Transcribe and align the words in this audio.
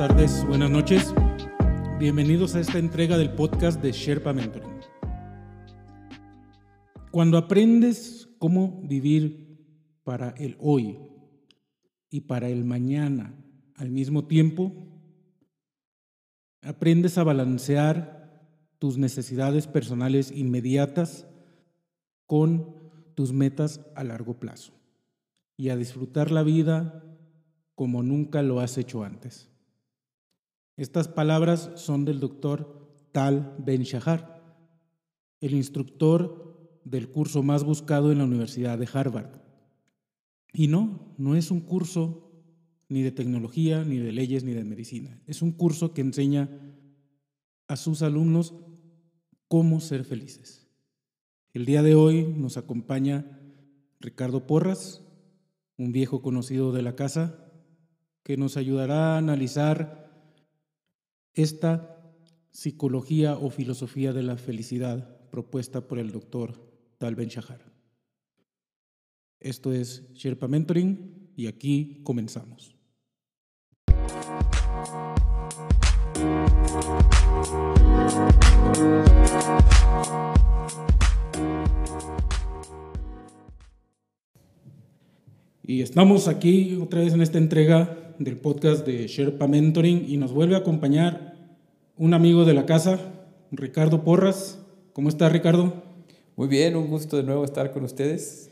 tardes, 0.00 0.46
buenas 0.46 0.70
noches. 0.70 1.14
Bienvenidos 1.98 2.54
a 2.54 2.60
esta 2.60 2.78
entrega 2.78 3.18
del 3.18 3.34
podcast 3.34 3.82
de 3.82 3.92
Sherpa 3.92 4.32
Mentoring. 4.32 4.80
Cuando 7.10 7.36
aprendes 7.36 8.26
cómo 8.38 8.80
vivir 8.82 9.58
para 10.02 10.30
el 10.38 10.56
hoy 10.58 10.98
y 12.08 12.22
para 12.22 12.48
el 12.48 12.64
mañana 12.64 13.34
al 13.76 13.90
mismo 13.90 14.24
tiempo, 14.24 14.72
aprendes 16.62 17.18
a 17.18 17.24
balancear 17.24 18.48
tus 18.78 18.96
necesidades 18.96 19.66
personales 19.66 20.32
inmediatas 20.34 21.26
con 22.24 22.74
tus 23.14 23.34
metas 23.34 23.82
a 23.94 24.02
largo 24.02 24.40
plazo 24.40 24.72
y 25.58 25.68
a 25.68 25.76
disfrutar 25.76 26.30
la 26.30 26.42
vida 26.42 27.04
como 27.74 28.02
nunca 28.02 28.40
lo 28.40 28.60
has 28.60 28.78
hecho 28.78 29.04
antes. 29.04 29.50
Estas 30.80 31.08
palabras 31.08 31.72
son 31.74 32.06
del 32.06 32.20
doctor 32.20 32.88
Tal 33.12 33.54
Ben 33.58 33.82
Shahar, 33.82 34.42
el 35.42 35.52
instructor 35.52 36.80
del 36.86 37.10
curso 37.10 37.42
más 37.42 37.64
buscado 37.64 38.10
en 38.10 38.16
la 38.16 38.24
Universidad 38.24 38.78
de 38.78 38.88
Harvard. 38.90 39.42
Y 40.54 40.68
no, 40.68 41.14
no 41.18 41.36
es 41.36 41.50
un 41.50 41.60
curso 41.60 42.32
ni 42.88 43.02
de 43.02 43.12
tecnología, 43.12 43.84
ni 43.84 43.98
de 43.98 44.10
leyes, 44.10 44.42
ni 44.42 44.54
de 44.54 44.64
medicina. 44.64 45.20
Es 45.26 45.42
un 45.42 45.52
curso 45.52 45.92
que 45.92 46.00
enseña 46.00 46.48
a 47.68 47.76
sus 47.76 48.00
alumnos 48.00 48.54
cómo 49.48 49.80
ser 49.80 50.06
felices. 50.06 50.66
El 51.52 51.66
día 51.66 51.82
de 51.82 51.94
hoy 51.94 52.24
nos 52.24 52.56
acompaña 52.56 53.38
Ricardo 54.00 54.46
Porras, 54.46 55.02
un 55.76 55.92
viejo 55.92 56.22
conocido 56.22 56.72
de 56.72 56.80
la 56.80 56.96
casa, 56.96 57.52
que 58.22 58.38
nos 58.38 58.56
ayudará 58.56 59.16
a 59.16 59.18
analizar 59.18 59.99
esta 61.34 61.96
psicología 62.50 63.36
o 63.36 63.50
filosofía 63.50 64.12
de 64.12 64.22
la 64.22 64.36
felicidad 64.36 65.20
propuesta 65.30 65.86
por 65.86 65.98
el 65.98 66.10
doctor 66.10 66.54
Tal 66.98 67.14
Ben 67.14 67.28
Shahar. 67.28 67.60
Esto 69.38 69.72
es 69.72 70.12
Sherpa 70.14 70.48
Mentoring 70.48 71.32
y 71.36 71.46
aquí 71.46 72.00
comenzamos. 72.02 72.76
Y 85.62 85.82
estamos 85.82 86.26
aquí 86.26 86.76
otra 86.82 87.00
vez 87.00 87.14
en 87.14 87.22
esta 87.22 87.38
entrega 87.38 87.99
del 88.20 88.36
podcast 88.36 88.86
de 88.86 89.06
Sherpa 89.08 89.48
Mentoring 89.48 90.04
y 90.06 90.18
nos 90.18 90.32
vuelve 90.32 90.54
a 90.54 90.58
acompañar 90.58 91.34
un 91.96 92.12
amigo 92.12 92.44
de 92.44 92.52
la 92.52 92.66
casa, 92.66 93.00
Ricardo 93.50 94.04
Porras. 94.04 94.58
¿Cómo 94.92 95.08
estás, 95.08 95.32
Ricardo? 95.32 95.72
Muy 96.36 96.46
bien, 96.46 96.76
un 96.76 96.88
gusto 96.88 97.16
de 97.16 97.22
nuevo 97.22 97.46
estar 97.46 97.72
con 97.72 97.82
ustedes. 97.82 98.50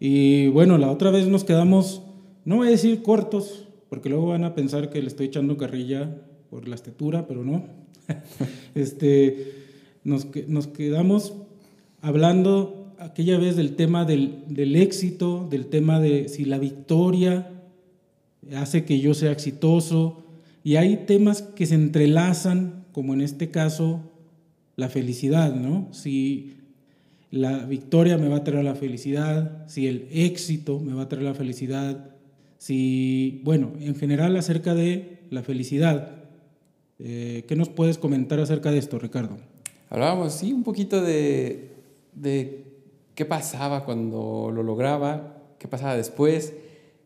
Y 0.00 0.48
bueno, 0.48 0.78
la 0.78 0.90
otra 0.90 1.12
vez 1.12 1.28
nos 1.28 1.44
quedamos, 1.44 2.02
no 2.44 2.56
voy 2.56 2.66
a 2.66 2.70
decir 2.72 3.00
cortos, 3.02 3.68
porque 3.88 4.08
luego 4.08 4.26
van 4.26 4.42
a 4.42 4.56
pensar 4.56 4.90
que 4.90 5.00
le 5.00 5.06
estoy 5.06 5.26
echando 5.26 5.56
carrilla 5.56 6.16
por 6.50 6.66
la 6.66 6.74
estatura, 6.74 7.28
pero 7.28 7.44
no. 7.44 7.66
este, 8.74 9.52
nos, 10.02 10.26
nos 10.48 10.66
quedamos 10.66 11.34
hablando 12.00 12.94
aquella 12.98 13.38
vez 13.38 13.54
del 13.54 13.76
tema 13.76 14.04
del, 14.04 14.42
del, 14.48 14.74
éxito, 14.74 15.46
del 15.48 15.66
tema 15.66 16.00
de 16.00 16.28
si 16.28 16.44
la 16.44 16.58
victoria 16.58 17.57
hace 18.56 18.84
que 18.84 19.00
yo 19.00 19.14
sea 19.14 19.32
exitoso, 19.32 20.24
y 20.64 20.76
hay 20.76 21.04
temas 21.06 21.42
que 21.42 21.66
se 21.66 21.74
entrelazan, 21.74 22.84
como 22.92 23.14
en 23.14 23.20
este 23.20 23.50
caso 23.50 24.00
la 24.76 24.88
felicidad, 24.88 25.54
¿no? 25.54 25.88
Si 25.92 26.56
la 27.30 27.64
victoria 27.64 28.18
me 28.18 28.28
va 28.28 28.38
a 28.38 28.44
traer 28.44 28.64
la 28.64 28.74
felicidad, 28.74 29.66
si 29.66 29.86
el 29.86 30.08
éxito 30.10 30.80
me 30.80 30.94
va 30.94 31.02
a 31.02 31.08
traer 31.08 31.24
la 31.24 31.34
felicidad, 31.34 32.10
si, 32.58 33.40
bueno, 33.44 33.72
en 33.80 33.94
general 33.94 34.36
acerca 34.36 34.74
de 34.74 35.20
la 35.30 35.42
felicidad. 35.42 36.16
Eh, 36.98 37.44
¿Qué 37.46 37.54
nos 37.54 37.68
puedes 37.68 37.98
comentar 37.98 38.40
acerca 38.40 38.70
de 38.70 38.78
esto, 38.78 38.98
Ricardo? 38.98 39.38
Hablábamos, 39.90 40.32
sí, 40.34 40.52
un 40.52 40.64
poquito 40.64 41.00
de, 41.00 41.70
de 42.14 42.64
qué 43.14 43.24
pasaba 43.24 43.84
cuando 43.84 44.50
lo 44.52 44.62
lograba, 44.62 45.42
qué 45.58 45.68
pasaba 45.68 45.96
después, 45.96 46.54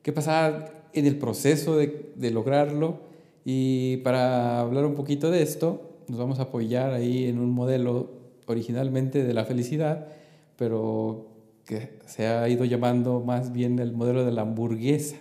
qué 0.03 0.13
pasaba 0.13 0.82
en 0.95 1.07
el 1.07 1.19
proceso 1.19 1.77
de, 1.77 2.13
de 2.15 2.31
lograrlo. 2.31 3.01
Y 3.45 3.99
para 3.99 4.61
hablar 4.61 4.87
un 4.87 4.95
poquito 4.95 5.31
de 5.31 5.43
esto, 5.43 5.93
nos 6.09 6.19
vamos 6.19 6.39
a 6.39 6.45
apoyar 6.45 6.93
ahí 6.93 7.27
en 7.27 7.39
un 7.39 7.51
modelo 7.51 8.11
originalmente 8.47 9.25
de 9.25 9.35
la 9.35 9.45
felicidad, 9.45 10.09
pero 10.57 11.29
que 11.65 11.99
se 12.07 12.27
ha 12.27 12.49
ido 12.49 12.65
llamando 12.65 13.21
más 13.21 13.53
bien 13.53 13.79
el 13.79 13.93
modelo 13.93 14.25
de 14.25 14.33
la 14.33 14.43
hamburguesa 14.43 15.17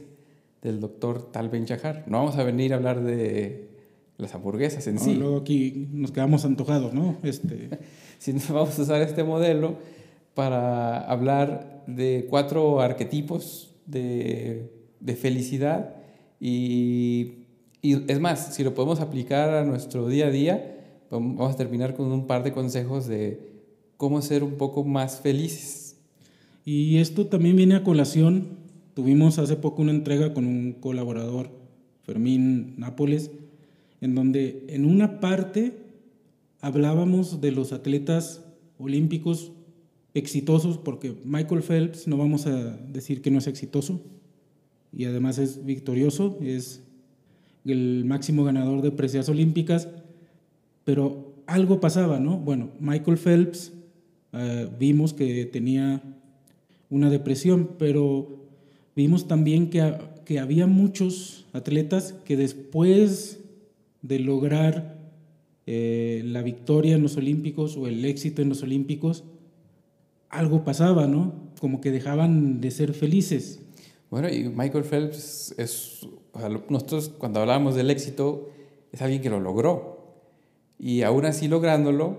del 0.61 0.79
doctor 0.79 1.31
Tal 1.31 1.49
Ben 1.49 1.65
Shahar. 1.65 2.03
No 2.07 2.19
vamos 2.19 2.37
a 2.37 2.43
venir 2.43 2.73
a 2.73 2.77
hablar 2.77 3.03
de 3.03 3.69
las 4.17 4.35
hamburguesas 4.35 4.85
en 4.87 4.95
No, 4.95 5.01
sí. 5.01 5.15
Luego 5.15 5.37
aquí 5.37 5.87
nos 5.91 6.11
quedamos 6.11 6.45
antojados, 6.45 6.93
¿no? 6.93 7.17
Este, 7.23 7.69
sino 8.19 8.39
vamos 8.49 8.77
a 8.77 8.81
usar 8.83 9.01
este 9.01 9.23
modelo 9.23 9.77
para 10.33 10.99
hablar 10.99 11.83
de 11.87 12.27
cuatro 12.29 12.81
arquetipos 12.81 13.75
de, 13.85 14.71
de 15.01 15.15
felicidad 15.15 15.95
y, 16.39 17.33
y 17.81 18.11
es 18.11 18.19
más, 18.19 18.55
si 18.55 18.63
lo 18.63 18.73
podemos 18.73 18.99
aplicar 18.99 19.49
a 19.49 19.63
nuestro 19.63 20.07
día 20.07 20.27
a 20.27 20.31
día, 20.31 20.77
vamos 21.09 21.53
a 21.53 21.57
terminar 21.57 21.95
con 21.95 22.11
un 22.11 22.27
par 22.27 22.43
de 22.43 22.53
consejos 22.53 23.07
de 23.07 23.51
cómo 23.97 24.21
ser 24.21 24.43
un 24.43 24.53
poco 24.53 24.83
más 24.83 25.19
felices. 25.19 25.97
Y 26.63 26.97
esto 26.97 27.27
también 27.27 27.55
viene 27.55 27.75
a 27.75 27.83
colación. 27.83 28.57
Tuvimos 28.93 29.39
hace 29.39 29.55
poco 29.55 29.81
una 29.81 29.91
entrega 29.91 30.33
con 30.33 30.45
un 30.45 30.73
colaborador, 30.73 31.49
Fermín 32.03 32.75
Nápoles, 32.77 33.31
en 33.99 34.15
donde 34.15 34.65
en 34.69 34.85
una 34.85 35.19
parte 35.19 35.73
hablábamos 36.59 37.41
de 37.41 37.51
los 37.51 37.73
atletas 37.73 38.43
olímpicos 38.77 39.51
exitosos, 40.13 40.77
porque 40.77 41.15
Michael 41.23 41.63
Phelps 41.63 42.07
no 42.07 42.17
vamos 42.17 42.45
a 42.47 42.77
decir 42.77 43.21
que 43.21 43.31
no 43.31 43.39
es 43.39 43.47
exitoso, 43.47 44.01
y 44.93 45.05
además 45.05 45.37
es 45.37 45.65
victorioso, 45.65 46.37
es 46.41 46.83
el 47.65 48.03
máximo 48.05 48.43
ganador 48.43 48.81
de 48.81 48.91
preseas 48.91 49.29
olímpicas, 49.29 49.87
pero 50.83 51.33
algo 51.45 51.79
pasaba, 51.79 52.19
¿no? 52.19 52.37
Bueno, 52.37 52.71
Michael 52.79 53.17
Phelps 53.17 53.73
eh, 54.33 54.69
vimos 54.79 55.13
que 55.13 55.45
tenía 55.45 56.01
una 56.89 57.09
depresión, 57.09 57.71
pero 57.77 58.47
vimos 58.95 59.27
también 59.27 59.69
que, 59.69 59.93
que 60.25 60.39
había 60.39 60.67
muchos 60.67 61.45
atletas 61.53 62.13
que 62.25 62.37
después 62.37 63.39
de 64.01 64.19
lograr 64.19 64.97
eh, 65.67 66.23
la 66.25 66.41
victoria 66.41 66.95
en 66.95 67.03
los 67.03 67.17
Olímpicos 67.17 67.77
o 67.77 67.87
el 67.87 68.03
éxito 68.05 68.41
en 68.41 68.49
los 68.49 68.63
Olímpicos, 68.63 69.23
algo 70.29 70.63
pasaba, 70.63 71.07
¿no? 71.07 71.51
Como 71.59 71.81
que 71.81 71.91
dejaban 71.91 72.61
de 72.61 72.71
ser 72.71 72.93
felices. 72.93 73.60
Bueno, 74.11 74.27
y 74.27 74.49
Michael 74.49 74.83
Phelps 74.83 75.55
es, 75.57 76.05
o 76.33 76.39
sea, 76.39 76.49
nosotros 76.49 77.13
cuando 77.17 77.39
hablamos 77.39 77.75
del 77.75 77.89
éxito, 77.89 78.49
es 78.91 79.01
alguien 79.01 79.21
que 79.21 79.29
lo 79.29 79.39
logró. 79.39 80.17
Y 80.77 81.03
aún 81.03 81.25
así 81.25 81.47
lográndolo, 81.47 82.17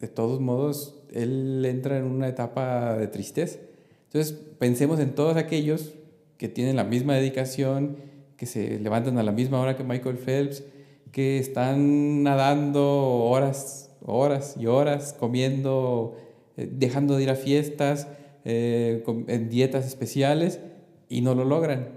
de 0.00 0.08
todos 0.08 0.40
modos, 0.40 1.02
él 1.12 1.62
entra 1.66 1.98
en 1.98 2.04
una 2.04 2.26
etapa 2.26 2.96
de 2.96 3.08
tristeza. 3.08 3.58
Entonces, 4.04 4.32
pensemos 4.58 4.98
en 4.98 5.14
todos 5.14 5.36
aquellos 5.36 5.92
que 6.38 6.48
tienen 6.48 6.74
la 6.74 6.84
misma 6.84 7.16
dedicación, 7.16 7.98
que 8.38 8.46
se 8.46 8.80
levantan 8.80 9.18
a 9.18 9.22
la 9.22 9.32
misma 9.32 9.60
hora 9.60 9.76
que 9.76 9.84
Michael 9.84 10.16
Phelps, 10.16 10.64
que 11.12 11.38
están 11.38 12.22
nadando 12.22 12.82
horas, 13.24 13.94
horas 14.06 14.56
y 14.58 14.68
horas, 14.68 15.12
comiendo, 15.12 16.16
eh, 16.56 16.66
dejando 16.72 17.14
de 17.14 17.24
ir 17.24 17.30
a 17.30 17.34
fiestas, 17.34 18.08
eh, 18.46 19.04
en 19.26 19.50
dietas 19.50 19.86
especiales 19.86 20.60
y 21.08 21.20
no 21.20 21.34
lo 21.34 21.44
logran. 21.44 21.88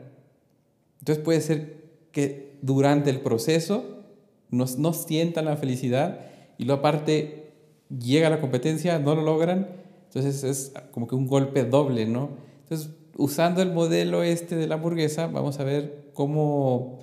Entonces 0.99 1.23
puede 1.23 1.41
ser 1.41 1.83
que 2.11 2.57
durante 2.61 3.09
el 3.09 3.21
proceso 3.21 4.03
nos, 4.49 4.77
no 4.77 4.93
sientan 4.93 5.45
la 5.45 5.57
felicidad 5.57 6.19
y 6.57 6.65
luego 6.65 6.79
aparte 6.79 7.51
llega 7.89 8.29
la 8.29 8.41
competencia, 8.41 8.99
no 8.99 9.15
lo 9.15 9.21
logran, 9.21 9.67
entonces 10.05 10.43
es 10.43 10.73
como 10.91 11.07
que 11.07 11.15
un 11.15 11.27
golpe 11.27 11.63
doble, 11.65 12.05
¿no? 12.05 12.29
Entonces, 12.63 12.89
usando 13.17 13.61
el 13.61 13.71
modelo 13.71 14.23
este 14.23 14.55
de 14.55 14.67
la 14.67 14.75
hamburguesa, 14.75 15.27
vamos 15.27 15.59
a 15.59 15.63
ver 15.63 16.09
cómo 16.13 16.99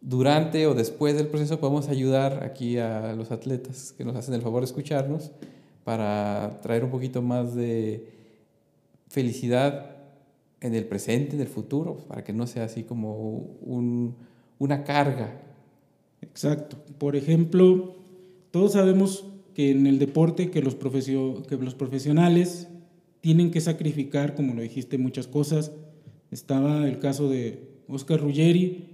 durante 0.00 0.66
o 0.66 0.74
después 0.74 1.14
del 1.14 1.28
proceso 1.28 1.60
podemos 1.60 1.88
ayudar 1.88 2.42
aquí 2.44 2.78
a 2.78 3.12
los 3.14 3.30
atletas 3.30 3.92
que 3.96 4.04
nos 4.04 4.16
hacen 4.16 4.34
el 4.34 4.42
favor 4.42 4.60
de 4.60 4.66
escucharnos 4.66 5.30
para 5.84 6.60
traer 6.62 6.84
un 6.84 6.90
poquito 6.90 7.22
más 7.22 7.54
de 7.54 8.08
felicidad 9.08 9.99
en 10.60 10.74
el 10.74 10.84
presente, 10.84 11.34
en 11.34 11.40
el 11.40 11.48
futuro, 11.48 11.98
para 12.08 12.22
que 12.24 12.32
no 12.32 12.46
sea 12.46 12.64
así 12.64 12.82
como 12.82 13.16
un, 13.62 14.16
una 14.58 14.84
carga. 14.84 15.40
Exacto. 16.22 16.76
Por 16.98 17.16
ejemplo, 17.16 17.96
todos 18.50 18.72
sabemos 18.72 19.24
que 19.54 19.70
en 19.70 19.86
el 19.86 19.98
deporte 19.98 20.50
que 20.50 20.62
los, 20.62 20.74
que 20.76 21.56
los 21.56 21.74
profesionales 21.74 22.68
tienen 23.20 23.50
que 23.50 23.60
sacrificar, 23.60 24.34
como 24.34 24.54
lo 24.54 24.62
dijiste, 24.62 24.98
muchas 24.98 25.26
cosas. 25.26 25.72
Estaba 26.30 26.86
el 26.86 26.98
caso 26.98 27.28
de 27.28 27.68
Oscar 27.88 28.20
Ruggeri, 28.20 28.88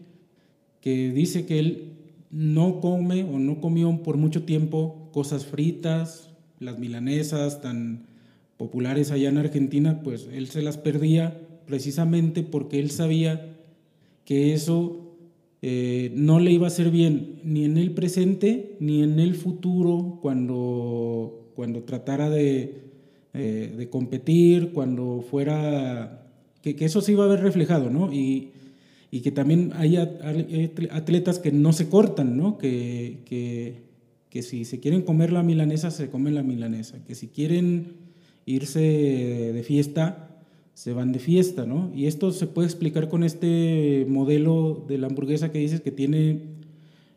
que 0.81 1.13
dice 1.13 1.47
que 1.47 1.59
él 1.59 1.93
no 2.31 2.81
come 2.81 3.25
o 3.25 3.39
no 3.39 3.61
comió 3.61 4.03
por 4.03 4.17
mucho 4.17 4.45
tiempo 4.45 5.09
cosas 5.13 5.47
fritas, 5.47 6.31
las 6.59 6.79
milanesas 6.79 7.61
tan 7.61 8.07
populares 8.57 9.11
allá 9.11 9.29
en 9.29 9.39
Argentina, 9.39 10.01
pues 10.03 10.29
él 10.33 10.49
se 10.49 10.63
las 10.63 10.79
perdía 10.79 11.46
precisamente 11.67 12.43
porque 12.43 12.79
él 12.79 12.91
sabía 12.91 13.57
que 14.25 14.55
eso 14.55 15.07
eh, 15.63 16.13
no 16.15 16.39
le 16.39 16.53
iba 16.53 16.67
a 16.67 16.69
hacer 16.69 16.91
bien 16.91 17.41
ni 17.45 17.65
en 17.65 17.79
el 17.79 17.93
presente 17.93 18.77
ni 18.81 19.03
en 19.03 19.19
el 19.19 19.35
futuro 19.35 20.19
cuando, 20.21 21.51
cuando 21.55 21.83
tratara 21.83 22.31
de, 22.31 22.83
eh, 23.35 23.75
de 23.77 23.89
competir, 23.89 24.73
cuando 24.73 25.25
fuera, 25.29 26.27
que, 26.63 26.77
que, 26.77 26.85
eso 26.85 27.01
se 27.01 27.13
iba 27.13 27.25
a 27.25 27.29
ver 27.29 27.41
reflejado, 27.41 27.91
¿no? 27.91 28.13
Y, 28.13 28.51
y 29.11 29.21
que 29.21 29.31
también 29.31 29.73
hay 29.75 29.97
atletas 29.97 31.39
que 31.39 31.53
no 31.53 31.73
se 31.73 31.89
cortan, 31.89 32.37
¿no? 32.37 32.59
Que, 32.59 33.21
que, 33.25 33.83
que 34.31 34.43
si 34.43 34.65
se 34.65 34.81
quieren 34.81 35.03
comer 35.03 35.33
la 35.33 35.43
milanesa, 35.43 35.91
se 35.91 36.11
comen 36.11 36.35
la 36.35 36.43
milanesa, 36.43 37.03
que 37.05 37.15
si 37.15 37.29
quieren 37.29 37.95
irse 38.45 38.81
de 38.81 39.63
fiesta, 39.63 40.26
se 40.77 40.93
van 40.93 41.11
de 41.11 41.19
fiesta, 41.19 41.65
¿no? 41.65 41.91
Y 41.95 42.05
esto 42.05 42.33
se 42.33 42.47
puede 42.47 42.69
explicar 42.69 43.09
con 43.09 43.25
este 43.25 44.05
modelo 44.11 44.85
de 44.87 44.99
la 44.99 45.07
hamburguesa 45.07 45.51
que 45.51 45.59
dices 45.59 45.81
que 45.81 45.91
tiene 45.91 46.43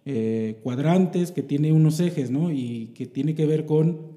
eh, 0.06 0.60
cuadrantes, 0.64 1.34
que 1.34 1.44
tiene 1.44 1.74
unos 1.74 2.00
ejes, 2.00 2.32
¿no? 2.32 2.54
Y 2.54 2.94
que 2.96 3.06
tiene 3.06 3.36
que 3.36 3.46
ver 3.46 3.66
con 3.66 4.14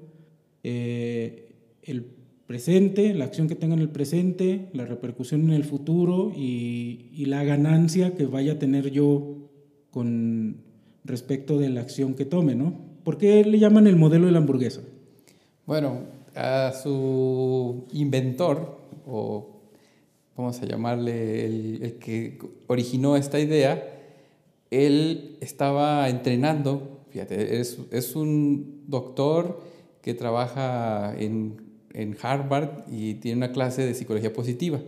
eh, 0.63 1.51
el 1.81 2.05
presente, 2.47 3.13
la 3.13 3.25
acción 3.25 3.49
que 3.49 3.55
tenga 3.55 3.73
en 3.73 3.81
el 3.81 3.89
presente, 3.89 4.69
la 4.71 4.85
repercusión 4.85 5.41
en 5.41 5.51
el 5.51 5.65
futuro 5.65 6.31
y, 6.33 7.09
y, 7.11 7.25
la 7.25 7.43
ganancia 7.43 8.15
que 8.15 8.25
vaya 8.25 8.53
a 8.53 8.59
tener 8.59 8.91
yo 8.91 9.49
con 9.91 10.55
respecto 11.03 11.59
de 11.59 11.67
la 11.67 11.81
acción 11.81 12.13
que 12.13 12.23
tome, 12.23 12.55
¿no? 12.55 12.79
¿Por 13.03 13.17
qué 13.17 13.43
le 13.43 13.59
llaman 13.59 13.87
el 13.87 13.97
modelo 13.97 14.27
de 14.27 14.31
la 14.31 14.37
hamburguesa? 14.37 14.79
Bueno, 15.65 16.03
a 16.33 16.71
su 16.71 17.87
inventor, 17.91 18.82
o 19.05 19.61
vamos 20.35 20.61
a 20.61 20.65
llamarle 20.65 21.45
el, 21.45 21.97
que 21.99 22.39
originó 22.67 23.15
esta 23.15 23.39
idea, 23.39 24.01
él 24.71 25.37
estaba 25.41 26.09
entrenando, 26.09 27.05
fíjate, 27.09 27.59
es, 27.59 27.77
es 27.91 28.15
un 28.15 28.83
doctor 28.87 29.61
que 30.01 30.13
trabaja 30.13 31.15
en, 31.17 31.61
en, 31.93 32.17
Harvard 32.21 32.85
y 32.91 33.15
tiene 33.15 33.37
una 33.37 33.51
clase 33.51 33.85
de 33.85 33.93
psicología 33.93 34.33
positiva. 34.33 34.81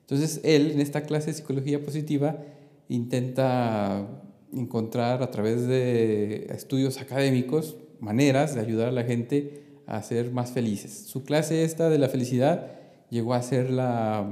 Entonces 0.00 0.40
él 0.42 0.70
en 0.70 0.80
esta 0.80 1.02
clase 1.02 1.26
de 1.26 1.34
psicología 1.34 1.82
positiva 1.82 2.42
intenta 2.88 4.08
encontrar 4.52 5.22
a 5.22 5.30
través 5.30 5.66
de 5.66 6.46
estudios 6.50 6.98
académicos 6.98 7.76
maneras 8.00 8.54
de 8.54 8.62
ayudar 8.62 8.88
a 8.88 8.92
la 8.92 9.04
gente 9.04 9.62
a 9.86 10.02
ser 10.02 10.32
más 10.32 10.52
felices. 10.52 11.04
Su 11.06 11.24
clase 11.24 11.64
esta 11.64 11.90
de 11.90 11.98
la 11.98 12.08
felicidad 12.08 12.77
llegó 13.10 13.34
a 13.34 13.42
ser 13.42 13.70
la 13.70 14.26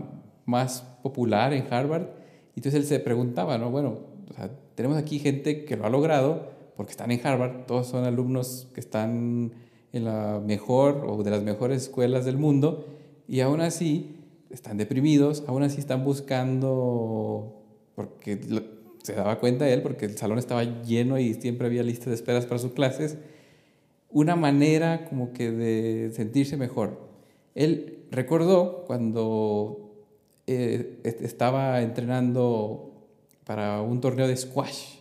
más 0.45 0.83
popular 1.03 1.53
en 1.53 1.67
Harvard. 1.73 2.09
Y 2.55 2.61
entonces 2.61 2.75
él 2.75 2.87
se 2.87 3.01
preguntaba, 3.01 3.59
¿no? 3.59 3.71
Bueno, 3.71 3.99
tenemos 4.75 4.97
aquí 4.97 5.19
gente 5.19 5.65
que 5.65 5.77
lo 5.77 5.87
ha 5.87 5.91
logrado 5.91 6.55
porque 6.77 6.91
están 6.91 7.11
en 7.11 7.27
Harvard, 7.27 7.65
todos 7.67 7.87
son 7.87 8.05
alumnos 8.05 8.69
que 8.75 8.81
están 8.81 9.53
en 9.93 10.05
la 10.05 10.41
mejor 10.45 11.05
o 11.07 11.23
de 11.23 11.31
las 11.31 11.43
mejores 11.43 11.83
escuelas 11.85 12.25
del 12.27 12.37
mundo 12.37 12.87
y 13.27 13.41
aún 13.41 13.61
así 13.63 14.15
están 14.51 14.77
deprimidos, 14.77 15.45
aún 15.47 15.63
así 15.63 15.81
están 15.81 16.05
buscando, 16.05 17.65
porque 17.95 18.39
se 19.03 19.15
daba 19.15 19.39
cuenta 19.39 19.69
él, 19.69 19.83
porque 19.83 20.05
el 20.05 20.17
salón 20.17 20.39
estaba 20.39 20.65
lleno 20.83 21.19
y 21.19 21.35
siempre 21.35 21.67
había 21.67 21.83
listas 21.83 22.09
de 22.09 22.15
esperas 22.15 22.47
para 22.47 22.59
sus 22.59 22.73
clases, 22.73 23.17
una 24.11 24.37
manera 24.37 25.07
como 25.09 25.33
que 25.33 25.51
de 25.51 26.11
sentirse 26.13 26.57
mejor. 26.57 27.06
Él 27.57 28.05
recordó 28.13 28.85
cuando 28.87 29.91
eh, 30.47 31.01
estaba 31.03 31.83
entrenando 31.83 32.93
para 33.45 33.83
un 33.83 34.01
torneo 34.01 34.29
de 34.29 34.37
squash. 34.37 34.99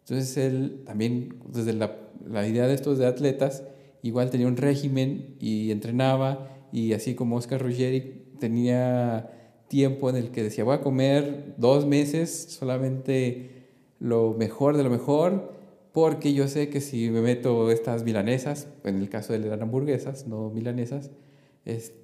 Entonces 0.00 0.36
él 0.38 0.82
también, 0.84 1.36
desde 1.52 1.72
la, 1.74 1.96
la, 2.28 2.48
idea 2.48 2.66
de 2.66 2.74
estos 2.74 2.98
de 2.98 3.06
atletas, 3.06 3.62
igual 4.02 4.30
tenía 4.30 4.48
un 4.48 4.56
régimen 4.56 5.36
y 5.38 5.70
entrenaba 5.70 6.48
y 6.72 6.94
así 6.94 7.14
como 7.14 7.36
Oscar 7.36 7.62
Ruggeri 7.62 8.24
tenía 8.40 9.30
tiempo 9.68 10.10
en 10.10 10.16
el 10.16 10.30
que 10.30 10.42
decía 10.42 10.64
voy 10.64 10.76
a 10.76 10.80
comer 10.80 11.54
dos 11.56 11.86
meses 11.86 12.56
solamente 12.58 13.66
lo 13.98 14.34
mejor 14.34 14.76
de 14.76 14.84
lo 14.84 14.90
mejor 14.90 15.52
porque 15.92 16.34
yo 16.34 16.46
sé 16.46 16.68
que 16.68 16.80
si 16.80 17.10
me 17.10 17.22
meto 17.22 17.70
estas 17.70 18.04
milanesas, 18.04 18.68
en 18.84 18.98
el 18.98 19.08
caso 19.08 19.32
de 19.32 19.38
las 19.38 19.60
hamburguesas, 19.60 20.26
no 20.26 20.50
milanesas, 20.50 21.10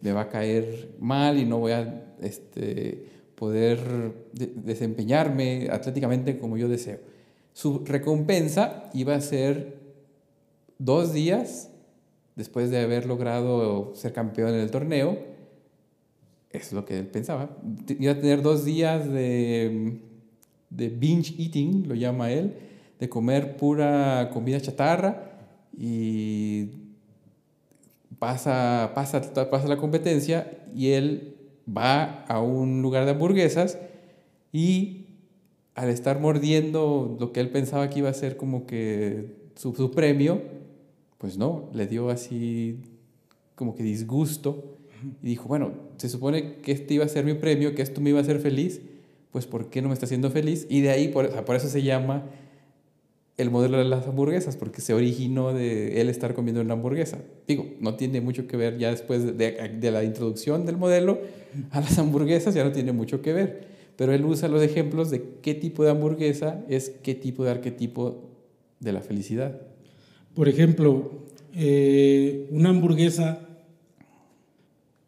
me 0.01 0.13
va 0.13 0.23
a 0.23 0.29
caer 0.29 0.97
mal 0.99 1.39
y 1.39 1.45
no 1.45 1.59
voy 1.59 1.73
a 1.73 2.05
este, 2.21 3.07
poder 3.37 3.79
desempeñarme 4.33 5.69
atléticamente 5.71 6.39
como 6.39 6.57
yo 6.57 6.69
deseo. 6.69 6.99
Su 7.53 7.85
recompensa 7.85 8.91
iba 8.93 9.15
a 9.15 9.21
ser 9.21 9.79
dos 10.79 11.13
días 11.13 11.71
después 12.35 12.71
de 12.71 12.81
haber 12.81 13.07
logrado 13.07 13.95
ser 13.95 14.13
campeón 14.13 14.55
en 14.55 14.61
el 14.61 14.71
torneo. 14.71 15.19
Es 16.51 16.73
lo 16.73 16.85
que 16.85 16.99
él 16.99 17.07
pensaba. 17.07 17.57
Iba 17.99 18.13
a 18.13 18.19
tener 18.21 18.43
dos 18.43 18.65
días 18.65 19.11
de, 19.11 20.01
de 20.71 20.89
binge 20.89 21.35
eating, 21.39 21.89
lo 21.89 21.95
llama 21.95 22.33
él, 22.33 22.55
de 22.99 23.09
comer 23.09 23.57
pura 23.57 24.31
comida 24.33 24.61
chatarra 24.61 25.31
y 25.77 26.82
pasa, 28.23 28.93
pasa, 28.95 29.51
pasa 29.51 29.67
la 29.67 29.79
competencia 29.79 30.63
y 30.77 30.91
él 30.91 31.35
va 31.67 32.25
a 32.27 32.41
un 32.41 32.81
lugar 32.81 33.05
de 33.05 33.11
hamburguesas 33.11 33.79
y 34.53 35.07
al 35.75 35.89
estar 35.89 36.21
mordiendo 36.21 37.17
lo 37.19 37.33
que 37.33 37.41
él 37.41 37.51
pensaba 37.51 37.91
que 37.91 37.99
iba 37.99 38.09
a 38.09 38.15
ser 38.15 38.37
como 38.37 38.65
que 38.65 39.51
su, 39.57 39.75
su 39.75 39.91
premio, 39.91 40.41
pues 41.19 41.37
no, 41.37 41.69
le 41.75 41.89
dio 41.89 42.11
así 42.11 42.79
como 43.57 43.75
que 43.75 43.83
disgusto 43.83 44.77
y 45.21 45.27
dijo, 45.27 45.49
bueno, 45.49 45.73
se 45.97 46.09
supone 46.09 46.59
que 46.59 46.71
este 46.71 46.95
iba 46.95 47.05
a 47.05 47.09
ser 47.09 47.25
mi 47.25 47.35
premio, 47.35 47.75
que 47.75 47.83
esto 47.83 48.01
me 48.01 48.11
iba 48.11 48.21
a 48.21 48.23
hacer 48.23 48.39
feliz, 48.39 48.83
pues 49.33 49.47
¿por 49.47 49.69
qué 49.69 49.83
no 49.83 49.89
me 49.89 49.95
está 49.95 50.07
haciendo 50.07 50.31
feliz? 50.31 50.65
Y 50.71 50.81
de 50.83 50.91
ahí, 50.91 51.09
por, 51.09 51.45
por 51.45 51.57
eso 51.57 51.67
se 51.67 51.83
llama 51.83 52.23
el 53.39 53.51
modelo 53.51 53.79
de 53.79 53.85
las 53.85 54.07
hamburguesas, 54.07 54.57
porque 54.57 54.81
se 54.81 54.93
originó 54.93 55.53
de 55.53 56.01
él 56.01 56.09
estar 56.09 56.35
comiendo 56.35 56.61
una 56.61 56.75
hamburguesa. 56.75 57.19
Digo, 57.47 57.67
no 57.81 57.95
tiene 57.97 58.21
mucho 58.21 58.47
que 58.47 58.57
ver 58.57 58.79
ya 58.79 58.91
después 58.91 59.37
de, 59.37 59.91
la 59.91 60.05
introducción 60.05 60.67
del 60.67 60.77
modelo 60.77 61.21
a 61.71 61.81
las 61.81 61.99
hamburguesas, 61.99 62.55
ya 62.55 62.65
no 62.65 62.73
tiene 62.73 62.93
mucho 62.93 63.23
que 63.23 63.33
ver. 63.33 63.73
Pero 63.97 64.13
él 64.13 64.25
usa 64.25 64.49
los 64.49 64.63
ejemplos 64.63 65.11
de 65.11 65.23
qué 65.43 65.55
tipo 65.55 65.85
de 65.85 65.91
hamburguesa 65.91 66.65
es 66.69 66.91
qué 67.03 67.15
tipo 67.15 67.45
de 67.45 67.51
arquetipo 67.51 68.31
de 68.81 68.93
la 68.93 69.01
felicidad. 69.01 69.61
Por 70.35 70.49
ejemplo, 70.49 71.25
eh, 71.55 72.49
una 72.51 72.71
hamburguesa 72.71 73.49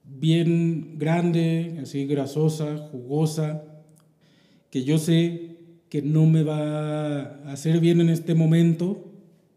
bien 0.04 0.98
grande, 0.98 1.78
así 1.82 2.06
grasosa, 2.06 2.88
jugosa, 2.90 3.64
que 4.70 4.84
yo 4.84 4.98
sé 4.98 5.53
que 5.94 6.02
no 6.02 6.26
me 6.26 6.42
va 6.42 7.20
a 7.20 7.52
hacer 7.52 7.78
bien 7.78 8.00
en 8.00 8.08
este 8.08 8.34
momento, 8.34 9.04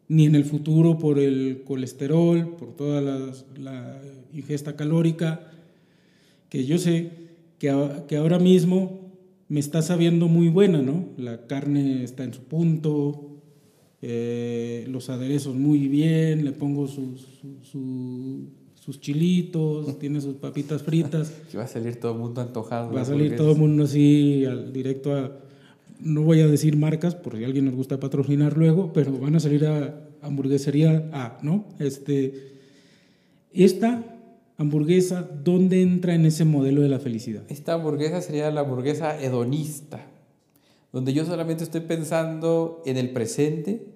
ni 0.08 0.28
en 0.28 0.36
el 0.36 0.46
futuro 0.46 1.00
por 1.00 1.18
el 1.18 1.64
colesterol, 1.66 2.56
por 2.58 2.76
toda 2.76 3.02
la, 3.02 4.00
ingesta 4.32 4.76
calórica, 4.76 5.52
que 6.50 6.64
yo 6.64 6.78
sé 6.78 7.10
que, 7.58 7.74
que, 8.08 8.18
ahora 8.18 8.38
mismo 8.38 9.00
me 9.50 9.60
está 9.60 9.82
sabiendo 9.82 10.28
muy 10.28 10.50
buena, 10.50 10.80
¿no? 10.84 11.06
La 11.18 11.48
carne 11.48 12.04
está 12.04 12.24
en 12.24 12.36
su 12.36 12.42
punto, 12.42 13.40
eh, 14.04 14.86
los 14.92 15.10
aderezos 15.10 15.56
muy 15.56 15.88
bien, 15.88 16.46
le 16.46 16.52
pongo 16.52 16.88
sus, 16.88 17.42
sus 17.64 19.02
chilitos, 19.02 19.98
tiene 20.00 20.22
sus 20.22 20.36
papitas 20.36 20.84
fritas. 20.84 21.34
va 21.58 21.64
a 21.64 21.68
salir 21.68 21.96
todo 21.96 22.12
el 22.12 22.20
mundo 22.20 22.42
antojado. 22.42 22.94
Va 22.94 23.02
a 23.02 23.06
salir 23.06 23.36
todo 23.36 23.54
el 23.54 23.58
mundo 23.58 23.86
así, 23.86 24.46
al, 24.46 24.72
directo 24.72 25.16
a 25.16 25.47
no 26.00 26.22
voy 26.22 26.42
a 26.42 26.48
decir 26.48 26.78
marcas 26.78 27.16
por 27.16 27.38
si 27.38 27.44
alguien 27.44 27.66
nos 27.66 27.76
gusta 27.76 28.00
patrocinar 28.00 28.58
luego, 28.58 28.94
pero 28.94 29.12
van 29.18 29.36
a 29.36 29.40
salir 29.40 29.66
a 29.66 30.08
hamburguesería 30.22 31.10
A, 31.12 31.40
¿no? 31.42 31.66
Este, 31.80 32.58
esta 33.52 34.04
hamburguesa, 34.58 35.22
¿dónde 35.44 35.82
entra 35.82 36.16
en 36.16 36.26
ese 36.26 36.46
modelo 36.46 36.82
de 36.82 36.90
la 36.90 37.00
felicidad? 37.00 37.44
Esta 37.50 37.74
hamburguesa 37.74 38.22
sería 38.22 38.52
la 38.52 38.62
hamburguesa 38.62 39.20
hedonista, 39.22 40.06
donde 40.92 41.14
yo 41.14 41.26
solamente 41.26 41.64
estoy 41.64 41.82
pensando 41.82 42.82
en 42.86 42.98
el 42.98 43.12
presente, 43.12 43.94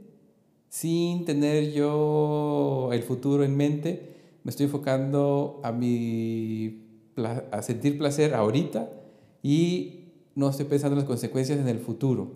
sin 0.70 1.26
tener 1.26 1.74
yo 1.74 2.90
el 2.94 3.04
futuro 3.04 3.44
en 3.44 3.58
mente, 3.58 4.12
me 4.44 4.50
estoy 4.50 4.66
enfocando 4.66 5.60
a, 5.64 5.72
mi, 5.72 6.84
a 7.52 7.62
sentir 7.62 7.98
placer 7.98 8.34
ahorita 8.34 8.90
y 9.44 10.01
no 10.36 10.50
estoy 10.50 10.66
pensando 10.66 10.94
en 10.94 11.00
las 11.00 11.08
consecuencias 11.08 11.60
en 11.60 11.68
el 11.68 11.80
futuro. 11.80 12.32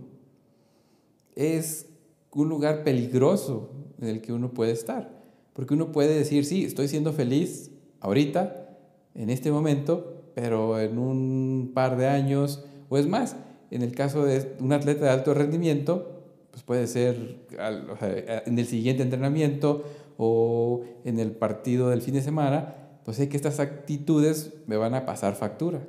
Es 1.35 1.87
un 2.31 2.49
lugar 2.49 2.83
peligroso 2.83 3.71
en 3.99 4.09
el 4.09 4.21
que 4.21 4.33
uno 4.33 4.53
puede 4.53 4.71
estar, 4.71 5.21
porque 5.53 5.73
uno 5.73 5.91
puede 5.91 6.17
decir, 6.17 6.45
sí, 6.45 6.65
estoy 6.65 6.87
siendo 6.87 7.13
feliz 7.13 7.71
ahorita, 8.01 8.61
en 9.15 9.29
este 9.29 9.51
momento, 9.51 10.31
pero 10.35 10.79
en 10.79 10.97
un 10.97 11.71
par 11.73 11.97
de 11.97 12.07
años, 12.07 12.65
o 12.89 12.97
es 12.97 13.07
más, 13.07 13.37
en 13.71 13.81
el 13.81 13.93
caso 13.93 14.25
de 14.25 14.55
un 14.59 14.73
atleta 14.73 15.05
de 15.05 15.11
alto 15.11 15.33
rendimiento, 15.33 16.23
pues 16.51 16.63
puede 16.63 16.87
ser 16.87 17.47
en 17.57 18.59
el 18.59 18.65
siguiente 18.67 19.03
entrenamiento 19.03 19.83
o 20.17 20.83
en 21.03 21.19
el 21.19 21.31
partido 21.31 21.89
del 21.89 22.01
fin 22.01 22.13
de 22.13 22.21
semana, 22.21 22.75
pues 23.03 23.17
sé 23.17 23.29
que 23.29 23.37
estas 23.37 23.59
actitudes 23.59 24.53
me 24.67 24.77
van 24.77 24.93
a 24.93 25.05
pasar 25.05 25.35
factura. 25.35 25.85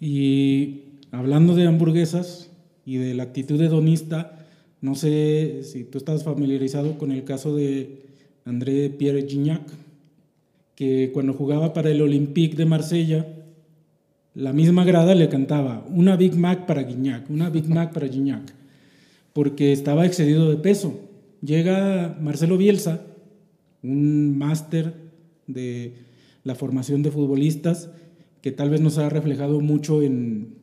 Y 0.00 0.87
hablando 1.10 1.54
de 1.54 1.66
hamburguesas 1.66 2.50
y 2.84 2.96
de 2.96 3.14
la 3.14 3.24
actitud 3.24 3.60
hedonista, 3.60 4.46
no 4.80 4.94
sé 4.94 5.62
si 5.64 5.84
tú 5.84 5.98
estás 5.98 6.24
familiarizado 6.24 6.98
con 6.98 7.12
el 7.12 7.24
caso 7.24 7.54
de 7.56 8.06
André 8.44 8.90
Pierre 8.90 9.26
Gignac, 9.28 9.62
que 10.74 11.10
cuando 11.12 11.32
jugaba 11.32 11.72
para 11.72 11.90
el 11.90 12.00
Olympique 12.00 12.56
de 12.56 12.64
Marsella, 12.64 13.26
la 14.34 14.52
misma 14.52 14.84
grada 14.84 15.14
le 15.14 15.28
cantaba 15.28 15.84
una 15.90 16.16
Big 16.16 16.36
Mac 16.36 16.66
para 16.66 16.84
Gignac, 16.84 17.28
una 17.28 17.50
Big 17.50 17.68
Mac 17.68 17.92
para 17.92 18.08
Gignac, 18.08 18.54
porque 19.32 19.72
estaba 19.72 20.06
excedido 20.06 20.48
de 20.48 20.56
peso. 20.56 21.00
Llega 21.42 22.16
Marcelo 22.20 22.56
Bielsa, 22.56 23.02
un 23.82 24.38
máster 24.38 24.94
de 25.46 25.94
la 26.44 26.54
formación 26.54 27.02
de 27.02 27.10
futbolistas, 27.10 27.90
que 28.40 28.52
tal 28.52 28.70
vez 28.70 28.80
nos 28.80 28.98
ha 28.98 29.08
reflejado 29.08 29.60
mucho 29.60 30.02
en, 30.02 30.57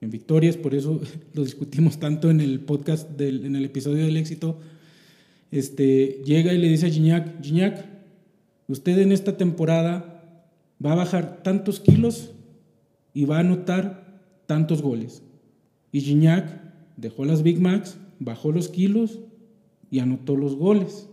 en 0.00 0.10
victorias, 0.10 0.56
por 0.56 0.74
eso 0.74 1.00
lo 1.34 1.44
discutimos 1.44 1.98
tanto 1.98 2.30
en 2.30 2.40
el 2.40 2.60
podcast, 2.60 3.10
del, 3.10 3.44
en 3.44 3.56
el 3.56 3.64
episodio 3.64 4.04
del 4.04 4.16
éxito. 4.16 4.58
Este, 5.50 6.22
llega 6.24 6.52
y 6.52 6.58
le 6.58 6.68
dice 6.68 6.86
a 6.86 6.90
Gignac, 6.90 7.42
Gignac, 7.42 7.86
usted 8.68 8.98
en 8.98 9.12
esta 9.12 9.36
temporada 9.36 10.14
va 10.84 10.92
a 10.92 10.96
bajar 10.96 11.42
tantos 11.42 11.80
kilos 11.80 12.32
y 13.12 13.24
va 13.24 13.36
a 13.36 13.40
anotar 13.40 14.20
tantos 14.46 14.82
goles. 14.82 15.22
Y 15.92 16.00
Gignac 16.00 16.60
dejó 16.96 17.24
las 17.24 17.42
Big 17.42 17.60
Macs, 17.60 17.96
bajó 18.18 18.52
los 18.52 18.68
kilos 18.68 19.20
y 19.90 20.00
anotó 20.00 20.36
los 20.36 20.56
goles. 20.56 21.08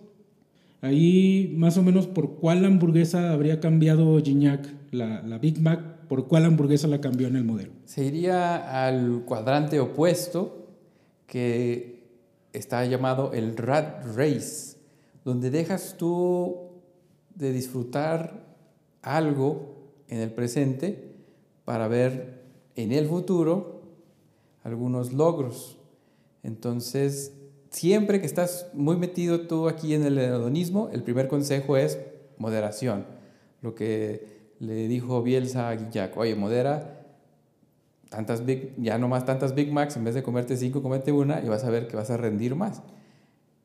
Ahí 0.82 1.54
más 1.56 1.78
o 1.78 1.84
menos 1.84 2.08
por 2.08 2.38
cuál 2.38 2.66
hamburguesa 2.66 3.32
habría 3.32 3.60
cambiado 3.60 4.20
Gignac, 4.20 4.68
la, 4.90 5.22
la 5.22 5.38
Big 5.38 5.62
Mac 5.62 6.01
¿por 6.12 6.28
cuál 6.28 6.44
hamburguesa 6.44 6.90
la 6.90 7.00
cambió 7.00 7.30
en 7.30 7.38
el 7.38 7.46
modelo? 7.46 7.72
Se 7.86 8.04
iría 8.04 8.84
al 8.86 9.24
cuadrante 9.24 9.80
opuesto 9.80 10.68
que 11.26 12.04
está 12.52 12.84
llamado 12.84 13.32
el 13.32 13.56
rat 13.56 14.04
race, 14.18 14.76
donde 15.24 15.50
dejas 15.50 15.96
tú 15.98 16.82
de 17.34 17.54
disfrutar 17.54 18.44
algo 19.02 19.94
en 20.10 20.20
el 20.20 20.34
presente 20.34 21.14
para 21.64 21.88
ver 21.88 22.42
en 22.76 22.92
el 22.92 23.08
futuro 23.08 23.84
algunos 24.64 25.14
logros. 25.14 25.78
Entonces, 26.44 27.38
siempre 27.70 28.20
que 28.20 28.26
estás 28.26 28.68
muy 28.74 28.98
metido 28.98 29.48
tú 29.48 29.70
aquí 29.70 29.94
en 29.94 30.04
el 30.04 30.18
hedonismo, 30.18 30.90
el 30.92 31.04
primer 31.04 31.30
consejo 31.30 31.78
es 31.78 31.98
moderación. 32.38 33.06
Lo 33.62 33.76
que 33.76 34.31
le 34.62 34.88
dijo 34.88 35.24
Bielsa 35.24 35.70
a 35.70 35.76
Guillac, 35.76 36.16
oye, 36.18 36.36
modera 36.36 37.04
tantas 38.10 38.46
Big, 38.46 38.76
ya 38.78 39.00
no 39.00 39.08
más 39.08 39.26
tantas 39.26 39.56
Big 39.56 39.72
Macs, 39.72 39.98
en 39.98 40.04
vez 40.04 40.14
de 40.14 40.22
comerte 40.22 40.56
cinco, 40.56 40.84
comete 40.84 41.12
una 41.12 41.42
y 41.42 41.48
vas 41.48 41.64
a 41.64 41.72
ver 41.72 41.88
que 41.88 41.96
vas 41.96 42.12
a 42.12 42.18
rendir 42.18 42.56
más. 42.56 42.84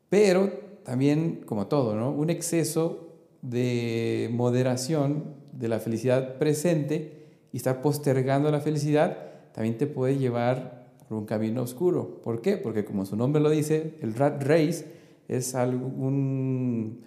Pero 0.09 0.51
también, 0.85 1.43
como 1.45 1.67
todo, 1.67 1.97
¿no? 1.97 2.11
Un 2.11 2.31
exceso 2.31 3.09
de 3.43 4.31
moderación 4.33 5.35
de 5.53 5.69
la 5.69 5.81
felicidad 5.81 6.39
presente 6.39 7.27
y 7.53 7.59
estar 7.59 7.83
postergando 7.83 8.51
la 8.51 8.61
felicidad 8.61 9.19
también 9.53 9.77
te 9.77 9.87
puede 9.87 10.17
llevar 10.17 10.87
por 11.07 11.19
un 11.19 11.27
camino 11.27 11.63
oscuro. 11.63 12.23
¿Por 12.23 12.41
qué? 12.41 12.57
Porque 12.57 12.87
como 12.87 13.05
su 13.05 13.17
nombre 13.17 13.43
lo 13.43 13.51
dice, 13.51 13.97
el 14.01 14.15
rat 14.15 14.43
race 14.43 14.87
es 15.29 15.55
algún, 15.55 17.03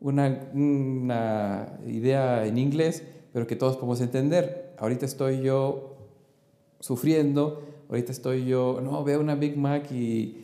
una, 0.00 0.50
una 0.52 1.78
idea 1.86 2.46
en 2.46 2.58
inglés 2.58 3.02
pero 3.32 3.46
que 3.46 3.56
todos 3.56 3.76
podemos 3.76 4.00
entender. 4.00 4.74
Ahorita 4.78 5.06
estoy 5.06 5.40
yo 5.40 5.96
sufriendo, 6.80 7.62
ahorita 7.88 8.12
estoy 8.12 8.46
yo, 8.46 8.80
no, 8.82 9.04
veo 9.04 9.20
una 9.20 9.34
Big 9.34 9.56
Mac 9.56 9.90
y, 9.92 10.36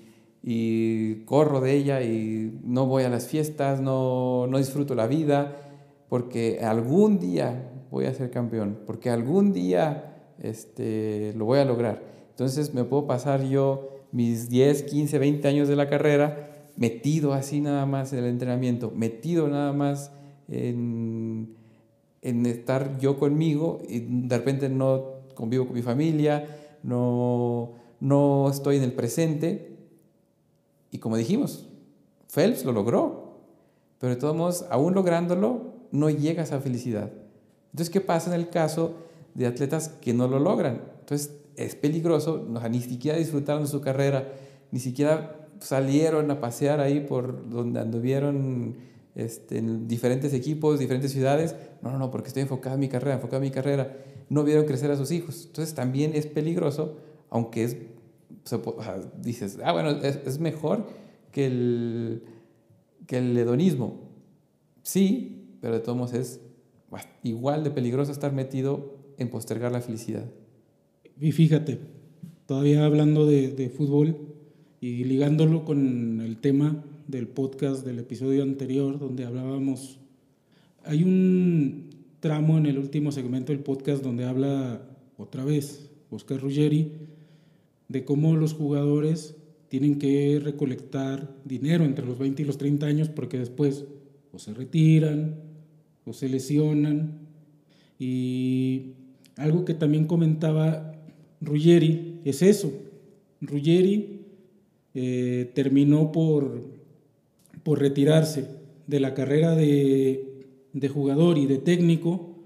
corro 1.24 1.60
de 1.60 1.72
ella 1.72 2.02
y 2.02 2.60
no 2.62 2.86
voy 2.86 3.02
a 3.02 3.08
las 3.08 3.26
fiestas, 3.26 3.80
no, 3.80 4.46
no 4.46 4.58
disfruto 4.58 4.94
la 4.94 5.08
vida, 5.08 5.56
porque 6.08 6.60
algún 6.62 7.18
día 7.18 7.72
voy 7.90 8.04
a 8.04 8.14
ser 8.14 8.30
campeón, 8.30 8.78
porque 8.86 9.10
algún 9.10 9.52
día 9.52 10.34
este, 10.40 11.32
lo 11.36 11.46
voy 11.46 11.58
a 11.58 11.64
lograr. 11.64 12.02
Entonces 12.30 12.74
me 12.74 12.84
puedo 12.84 13.06
pasar 13.06 13.42
yo 13.42 13.88
mis 14.12 14.48
10, 14.48 14.84
15, 14.84 15.18
20 15.18 15.48
años 15.48 15.68
de 15.68 15.74
la 15.74 15.88
carrera 15.88 16.46
metido 16.76 17.32
así 17.32 17.60
nada 17.60 17.86
más 17.86 18.12
en 18.12 18.20
el 18.20 18.26
entrenamiento, 18.26 18.92
metido 18.94 19.48
nada 19.48 19.72
más 19.72 20.12
en 20.48 21.15
en 22.26 22.44
estar 22.44 22.98
yo 22.98 23.18
conmigo 23.18 23.80
y 23.88 24.00
de 24.00 24.36
repente 24.36 24.68
no 24.68 25.04
convivo 25.34 25.66
con 25.66 25.74
mi 25.74 25.82
familia, 25.82 26.78
no, 26.82 27.74
no 28.00 28.50
estoy 28.50 28.78
en 28.78 28.82
el 28.82 28.92
presente. 28.92 29.76
Y 30.90 30.98
como 30.98 31.16
dijimos, 31.16 31.68
Phelps 32.32 32.64
lo 32.64 32.72
logró, 32.72 33.38
pero 34.00 34.14
de 34.14 34.20
todos 34.20 34.34
modos, 34.34 34.66
aún 34.70 34.94
lográndolo, 34.94 35.74
no 35.92 36.10
llega 36.10 36.42
a 36.42 36.44
esa 36.44 36.60
felicidad. 36.60 37.12
Entonces, 37.70 37.90
¿qué 37.90 38.00
pasa 38.00 38.34
en 38.34 38.40
el 38.40 38.50
caso 38.50 38.94
de 39.34 39.46
atletas 39.46 39.88
que 39.88 40.12
no 40.12 40.26
lo 40.26 40.40
logran? 40.40 40.82
Entonces, 41.00 41.32
es 41.54 41.76
peligroso, 41.76 42.44
ni 42.68 42.80
siquiera 42.80 43.18
disfrutaron 43.18 43.62
de 43.62 43.68
su 43.68 43.80
carrera, 43.80 44.32
ni 44.72 44.80
siquiera 44.80 45.48
salieron 45.60 46.28
a 46.32 46.40
pasear 46.40 46.80
ahí 46.80 47.00
por 47.00 47.48
donde 47.48 47.78
anduvieron 47.78 48.76
este, 49.16 49.58
en 49.58 49.88
diferentes 49.88 50.34
equipos, 50.34 50.78
diferentes 50.78 51.10
ciudades. 51.10 51.56
No, 51.82 51.90
no, 51.90 51.98
no, 51.98 52.10
porque 52.10 52.28
estoy 52.28 52.42
enfocado 52.42 52.74
en 52.74 52.80
mi 52.80 52.88
carrera, 52.88 53.14
enfocado 53.14 53.42
en 53.42 53.48
mi 53.48 53.50
carrera. 53.50 53.96
No 54.28 54.44
vieron 54.44 54.66
crecer 54.66 54.90
a 54.90 54.96
sus 54.96 55.10
hijos. 55.10 55.46
Entonces 55.46 55.74
también 55.74 56.12
es 56.14 56.26
peligroso, 56.26 56.98
aunque 57.30 57.64
es, 57.64 57.76
dices, 59.22 59.58
ah, 59.64 59.72
bueno, 59.72 59.90
es, 59.90 60.38
mejor 60.38 60.86
que 61.32 61.46
el, 61.46 62.22
que 63.06 63.18
el 63.18 63.36
hedonismo. 63.36 64.00
Sí, 64.82 65.56
pero 65.60 65.74
de 65.74 65.80
todos 65.80 65.96
modos 65.96 66.12
es 66.12 66.40
igual 67.22 67.64
de 67.64 67.70
peligroso 67.70 68.12
estar 68.12 68.32
metido 68.32 68.98
en 69.18 69.30
postergar 69.30 69.72
la 69.72 69.80
felicidad. 69.80 70.26
Y 71.18 71.32
fíjate, 71.32 71.80
todavía 72.44 72.84
hablando 72.84 73.26
de, 73.26 73.48
de 73.48 73.70
fútbol 73.70 74.18
y 74.80 75.04
ligándolo 75.04 75.64
con 75.64 76.20
el 76.20 76.36
tema 76.36 76.84
del 77.06 77.28
podcast 77.28 77.84
del 77.84 77.98
episodio 77.98 78.42
anterior 78.42 78.98
donde 78.98 79.24
hablábamos, 79.24 79.98
hay 80.84 81.02
un 81.02 81.90
tramo 82.20 82.58
en 82.58 82.66
el 82.66 82.78
último 82.78 83.12
segmento 83.12 83.52
del 83.52 83.62
podcast 83.62 84.02
donde 84.02 84.24
habla 84.24 84.82
otra 85.16 85.44
vez 85.44 85.90
Oscar 86.10 86.40
Ruggeri 86.40 86.92
de 87.88 88.04
cómo 88.04 88.36
los 88.36 88.54
jugadores 88.54 89.36
tienen 89.68 89.98
que 89.98 90.40
recolectar 90.42 91.34
dinero 91.44 91.84
entre 91.84 92.06
los 92.06 92.18
20 92.18 92.42
y 92.42 92.44
los 92.44 92.58
30 92.58 92.86
años 92.86 93.08
porque 93.08 93.38
después 93.38 93.84
o 94.32 94.38
se 94.38 94.54
retiran 94.54 95.36
o 96.04 96.12
se 96.12 96.28
lesionan. 96.28 97.26
Y 97.98 98.92
algo 99.36 99.64
que 99.64 99.74
también 99.74 100.06
comentaba 100.06 100.92
Ruggeri 101.40 102.20
es 102.24 102.42
eso. 102.42 102.72
Ruggeri 103.40 104.20
eh, 104.94 105.50
terminó 105.54 106.12
por 106.12 106.75
por 107.66 107.80
retirarse 107.80 108.46
de 108.86 109.00
la 109.00 109.12
carrera 109.12 109.56
de, 109.56 110.88
jugador 110.88 111.36
y 111.36 111.46
de 111.46 111.58
técnico, 111.58 112.38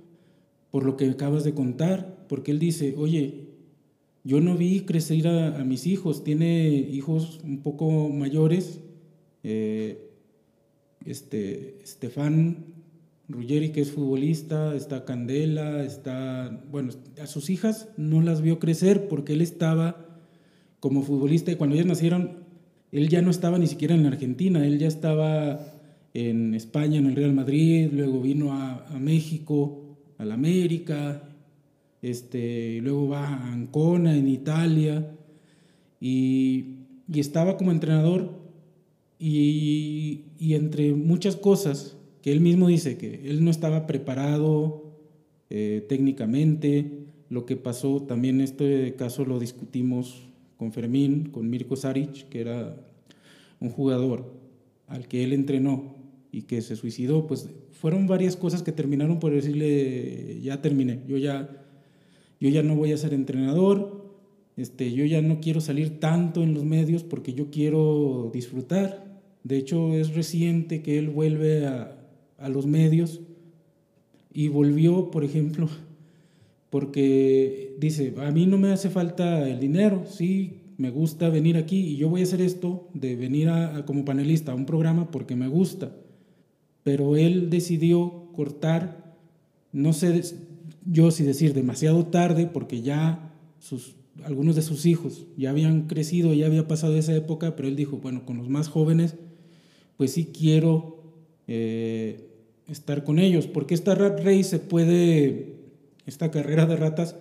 por 0.70 0.86
lo 0.86 0.96
que 0.96 1.10
acabas 1.10 1.44
de 1.44 1.52
contar, 1.52 2.24
porque 2.26 2.52
él 2.52 2.58
dice, 2.58 2.94
oye, 2.96 3.48
yo 4.24 4.40
no 4.40 4.56
vi 4.56 4.80
crecer 4.86 5.28
a, 5.28 5.62
mis 5.62 5.86
hijos, 5.86 6.24
tiene 6.24 6.68
hijos 6.68 7.38
un 7.44 7.62
poco 7.62 8.08
mayores, 8.08 8.80
eh, 9.42 10.10
este, 11.04 11.82
Estefan 11.82 12.64
Ruggeri, 13.28 13.72
que 13.72 13.82
es 13.82 13.92
futbolista, 13.92 14.74
está 14.74 15.04
Candela, 15.04 15.84
está, 15.84 16.64
bueno, 16.70 16.94
a 17.20 17.26
sus 17.26 17.50
hijas 17.50 17.90
no 17.98 18.22
las 18.22 18.40
vio 18.40 18.58
crecer 18.58 19.06
porque 19.06 19.34
él 19.34 19.42
estaba 19.42 20.18
como 20.80 21.02
futbolista 21.02 21.52
y 21.52 21.56
cuando 21.56 21.74
ellas 21.74 21.88
nacieron, 21.88 22.48
él 22.92 23.08
ya 23.08 23.22
no 23.22 23.30
estaba 23.30 23.58
ni 23.58 23.66
siquiera 23.66 23.94
en 23.94 24.06
Argentina, 24.06 24.66
él 24.66 24.78
ya 24.78 24.88
estaba 24.88 25.60
en 26.14 26.54
España, 26.54 26.98
en 26.98 27.06
el 27.06 27.16
Real 27.16 27.32
Madrid, 27.32 27.88
luego 27.92 28.20
vino 28.20 28.52
a, 28.52 28.86
México, 28.98 29.96
a 30.18 30.24
la 30.24 30.34
América, 30.34 31.22
este, 32.02 32.80
luego 32.82 33.08
va 33.08 33.26
a 33.26 33.52
Ancona, 33.52 34.16
en 34.16 34.28
Italia, 34.28 35.10
y, 36.00 36.76
estaba 37.14 37.56
como 37.56 37.72
entrenador 37.72 38.30
y, 39.18 40.26
y 40.38 40.54
entre 40.54 40.94
muchas 40.94 41.36
cosas, 41.36 41.96
que 42.22 42.32
él 42.32 42.40
mismo 42.40 42.68
dice 42.68 42.96
que 42.96 43.28
él 43.28 43.44
no 43.44 43.50
estaba 43.50 43.86
preparado 43.86 44.90
eh, 45.50 45.84
técnicamente. 45.88 47.06
Lo 47.28 47.44
que 47.44 47.56
pasó, 47.56 48.02
también 48.02 48.40
este 48.40 48.94
caso 48.94 49.24
lo 49.24 49.38
discutimos 49.38 50.29
con 50.60 50.72
Fermín, 50.72 51.30
con 51.30 51.48
Mirko 51.48 51.74
Saric, 51.74 52.28
que 52.28 52.42
era 52.42 52.76
un 53.60 53.70
jugador 53.70 54.30
al 54.88 55.08
que 55.08 55.24
él 55.24 55.32
entrenó 55.32 55.96
y 56.30 56.42
que 56.42 56.60
se 56.60 56.76
suicidó, 56.76 57.26
pues 57.26 57.48
fueron 57.70 58.06
varias 58.06 58.36
cosas 58.36 58.62
que 58.62 58.70
terminaron 58.70 59.20
por 59.20 59.32
decirle, 59.32 60.38
ya 60.42 60.60
terminé, 60.60 61.00
yo 61.08 61.16
ya, 61.16 61.48
yo 62.40 62.50
ya 62.50 62.62
no 62.62 62.76
voy 62.76 62.92
a 62.92 62.98
ser 62.98 63.14
entrenador, 63.14 64.04
este, 64.58 64.92
yo 64.92 65.06
ya 65.06 65.22
no 65.22 65.40
quiero 65.40 65.62
salir 65.62 65.98
tanto 65.98 66.42
en 66.42 66.52
los 66.52 66.66
medios 66.66 67.04
porque 67.04 67.32
yo 67.32 67.50
quiero 67.50 68.30
disfrutar. 68.30 69.18
De 69.42 69.56
hecho, 69.56 69.94
es 69.94 70.14
reciente 70.14 70.82
que 70.82 70.98
él 70.98 71.08
vuelve 71.08 71.66
a, 71.66 71.96
a 72.36 72.50
los 72.50 72.66
medios 72.66 73.22
y 74.30 74.48
volvió, 74.48 75.10
por 75.10 75.24
ejemplo, 75.24 75.70
porque 76.70 77.76
dice, 77.78 78.14
a 78.18 78.30
mí 78.30 78.46
no 78.46 78.58
me 78.58 78.72
hace 78.72 78.90
falta 78.90 79.48
el 79.48 79.60
dinero, 79.60 80.04
sí, 80.08 80.60
me 80.78 80.90
gusta 80.90 81.28
venir 81.28 81.56
aquí 81.56 81.78
y 81.78 81.96
yo 81.96 82.08
voy 82.08 82.20
a 82.22 82.24
hacer 82.24 82.40
esto 82.40 82.88
de 82.94 83.16
venir 83.16 83.48
a, 83.50 83.84
como 83.84 84.04
panelista 84.04 84.52
a 84.52 84.54
un 84.54 84.66
programa 84.66 85.10
porque 85.10 85.36
me 85.36 85.48
gusta, 85.48 85.92
pero 86.82 87.16
él 87.16 87.50
decidió 87.50 88.30
cortar, 88.32 89.16
no 89.72 89.92
sé 89.92 90.22
yo 90.86 91.10
si 91.10 91.24
decir 91.24 91.54
demasiado 91.54 92.06
tarde, 92.06 92.46
porque 92.46 92.82
ya 92.82 93.34
sus, 93.58 93.96
algunos 94.24 94.56
de 94.56 94.62
sus 94.62 94.86
hijos 94.86 95.26
ya 95.36 95.50
habían 95.50 95.86
crecido, 95.86 96.32
ya 96.32 96.46
había 96.46 96.66
pasado 96.66 96.96
esa 96.96 97.14
época, 97.14 97.56
pero 97.56 97.68
él 97.68 97.76
dijo, 97.76 97.98
bueno, 97.98 98.24
con 98.24 98.38
los 98.38 98.48
más 98.48 98.68
jóvenes, 98.68 99.16
pues 99.96 100.12
sí 100.12 100.30
quiero 100.32 101.02
eh, 101.46 102.30
estar 102.68 103.04
con 103.04 103.18
ellos, 103.18 103.46
porque 103.46 103.74
esta 103.74 103.94
rat 103.94 104.20
race 104.20 104.44
se 104.44 104.58
puede, 104.58 105.49
esta 106.06 106.30
carrera 106.30 106.66
de 106.66 106.76
ratas, 106.76 107.16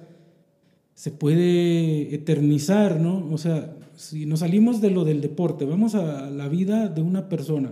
se 0.94 1.12
puede 1.12 2.14
eternizar, 2.14 3.00
¿no? 3.00 3.26
O 3.32 3.38
sea, 3.38 3.74
si 3.96 4.26
nos 4.26 4.40
salimos 4.42 4.82
de 4.82 4.92
lo 4.92 5.06
del 5.06 5.22
deporte, 5.22 5.66
vamos 5.66 5.96
a 5.96 6.30
la 6.30 6.50
vida 6.50 6.88
de 6.88 7.02
una 7.02 7.30
persona. 7.30 7.72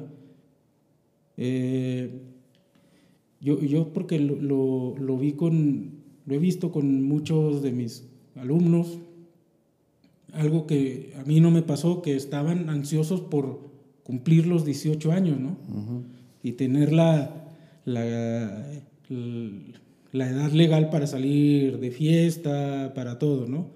Eh, 1.35 2.21
yo, 3.41 3.59
yo 3.61 3.93
porque 3.93 4.19
lo, 4.19 4.95
lo, 4.97 5.17
vi 5.17 5.33
con, 5.33 5.91
lo 6.25 6.35
he 6.35 6.37
visto 6.37 6.71
con 6.71 7.03
muchos 7.03 7.61
de 7.61 7.71
mis 7.71 8.07
alumnos, 8.35 8.97
algo 10.33 10.67
que 10.67 11.13
a 11.19 11.23
mí 11.23 11.39
no 11.39 11.51
me 11.51 11.61
pasó, 11.61 12.01
que 12.01 12.15
estaban 12.15 12.69
ansiosos 12.69 13.21
por 13.21 13.59
cumplir 14.03 14.47
los 14.47 14.65
18 14.65 15.11
años, 15.11 15.39
¿no? 15.39 15.57
Y 16.43 16.53
tener 16.53 16.93
la, 16.93 17.51
la, 17.85 18.65
la 19.09 19.79
edad 20.13 20.51
legal 20.51 20.89
para 20.89 21.07
salir 21.07 21.79
de 21.79 21.91
fiesta, 21.91 22.93
para 22.95 23.19
todo, 23.19 23.47
¿no? 23.47 23.69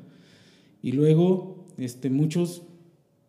Y 0.82 0.94
luego, 0.94 1.66
este, 1.78 2.10
muchos 2.10 2.64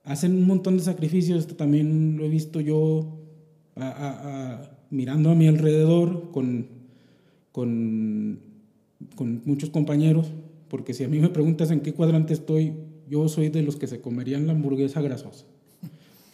hacen 0.05 0.35
un 0.35 0.47
montón 0.47 0.77
de 0.77 0.83
sacrificios, 0.83 1.41
esto 1.41 1.55
también 1.55 2.17
lo 2.17 2.25
he 2.25 2.29
visto 2.29 2.61
yo 2.61 3.19
mirando 4.91 5.31
a 5.31 5.35
mi 5.35 5.49
alrededor 5.49 6.31
con, 6.31 6.67
con, 7.53 8.39
con 9.17 9.43
muchos 9.45 9.71
compañeros, 9.71 10.33
porque 10.69 10.95
si 10.95 11.05
a 11.05 11.09
mí 11.09 11.19
me 11.19 11.29
preguntas 11.29 11.71
en 11.71 11.81
qué 11.81 11.93
cuadrante 11.93 12.35
estoy, 12.35 12.75
yo 13.09 13.29
soy 13.29 13.49
de 13.49 13.63
los 13.63 13.77
que 13.77 13.87
se 13.87 14.01
comerían 14.01 14.47
la 14.47 14.53
hamburguesa 14.53 15.01
grasosa. 15.01 15.47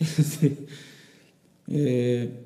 sí. 0.00 0.56
eh, 1.68 2.44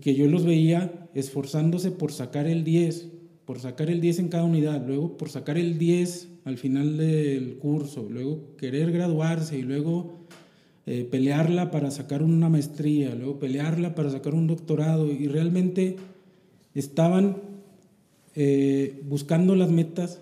que 0.00 0.14
yo 0.14 0.26
los 0.26 0.44
veía 0.44 1.08
esforzándose 1.14 1.90
por 1.90 2.12
sacar 2.12 2.46
el 2.46 2.64
10, 2.64 3.08
por 3.46 3.60
sacar 3.60 3.88
el 3.88 4.00
10 4.00 4.18
en 4.18 4.28
cada 4.28 4.44
unidad, 4.44 4.84
luego 4.86 5.16
por 5.16 5.30
sacar 5.30 5.56
el 5.56 5.78
10 5.78 6.28
al 6.44 6.58
final 6.58 6.96
del 6.98 7.56
curso, 7.58 8.06
luego 8.10 8.56
querer 8.58 8.90
graduarse 8.92 9.56
y 9.56 9.62
luego 9.62 10.26
eh, 10.84 11.06
pelearla 11.08 11.70
para 11.70 11.90
sacar 11.90 12.22
una 12.22 12.48
maestría, 12.48 13.14
luego 13.14 13.38
pelearla 13.38 13.94
para 13.94 14.10
sacar 14.10 14.34
un 14.34 14.48
doctorado 14.48 15.06
y 15.10 15.28
realmente 15.28 15.96
estaban 16.74 17.36
eh, 18.34 19.00
buscando 19.04 19.54
las 19.54 19.70
metas 19.70 20.20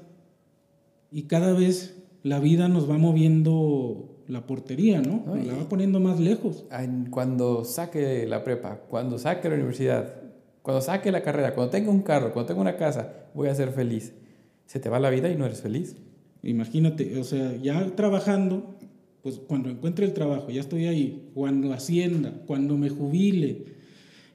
y 1.10 1.22
cada 1.22 1.54
vez 1.54 1.96
la 2.22 2.40
vida 2.40 2.68
nos 2.68 2.88
va 2.88 2.98
moviendo 2.98 4.22
la 4.28 4.46
portería, 4.46 5.00
¿no? 5.00 5.24
la 5.44 5.54
va 5.54 5.68
poniendo 5.68 6.00
más 6.00 6.20
lejos. 6.20 6.64
Cuando 7.10 7.64
saque 7.64 8.26
la 8.26 8.44
prepa, 8.44 8.80
cuando 8.88 9.18
saque 9.18 9.48
la 9.48 9.56
universidad, 9.56 10.23
cuando 10.64 10.80
saque 10.80 11.12
la 11.12 11.22
carrera, 11.22 11.54
cuando 11.54 11.72
tenga 11.72 11.90
un 11.90 12.00
carro, 12.00 12.32
cuando 12.32 12.46
tenga 12.46 12.62
una 12.62 12.78
casa, 12.78 13.26
voy 13.34 13.48
a 13.48 13.54
ser 13.54 13.68
feliz. 13.72 14.14
Se 14.64 14.80
te 14.80 14.88
va 14.88 14.98
la 14.98 15.10
vida 15.10 15.28
y 15.28 15.36
no 15.36 15.44
eres 15.44 15.60
feliz. 15.60 15.94
Imagínate, 16.42 17.20
o 17.20 17.24
sea, 17.24 17.54
ya 17.56 17.94
trabajando, 17.94 18.74
pues 19.22 19.40
cuando 19.46 19.68
encuentre 19.68 20.06
el 20.06 20.14
trabajo, 20.14 20.48
ya 20.48 20.62
estoy 20.62 20.86
ahí, 20.86 21.28
cuando 21.34 21.74
hacienda, 21.74 22.32
cuando 22.46 22.78
me 22.78 22.88
jubile, 22.88 23.66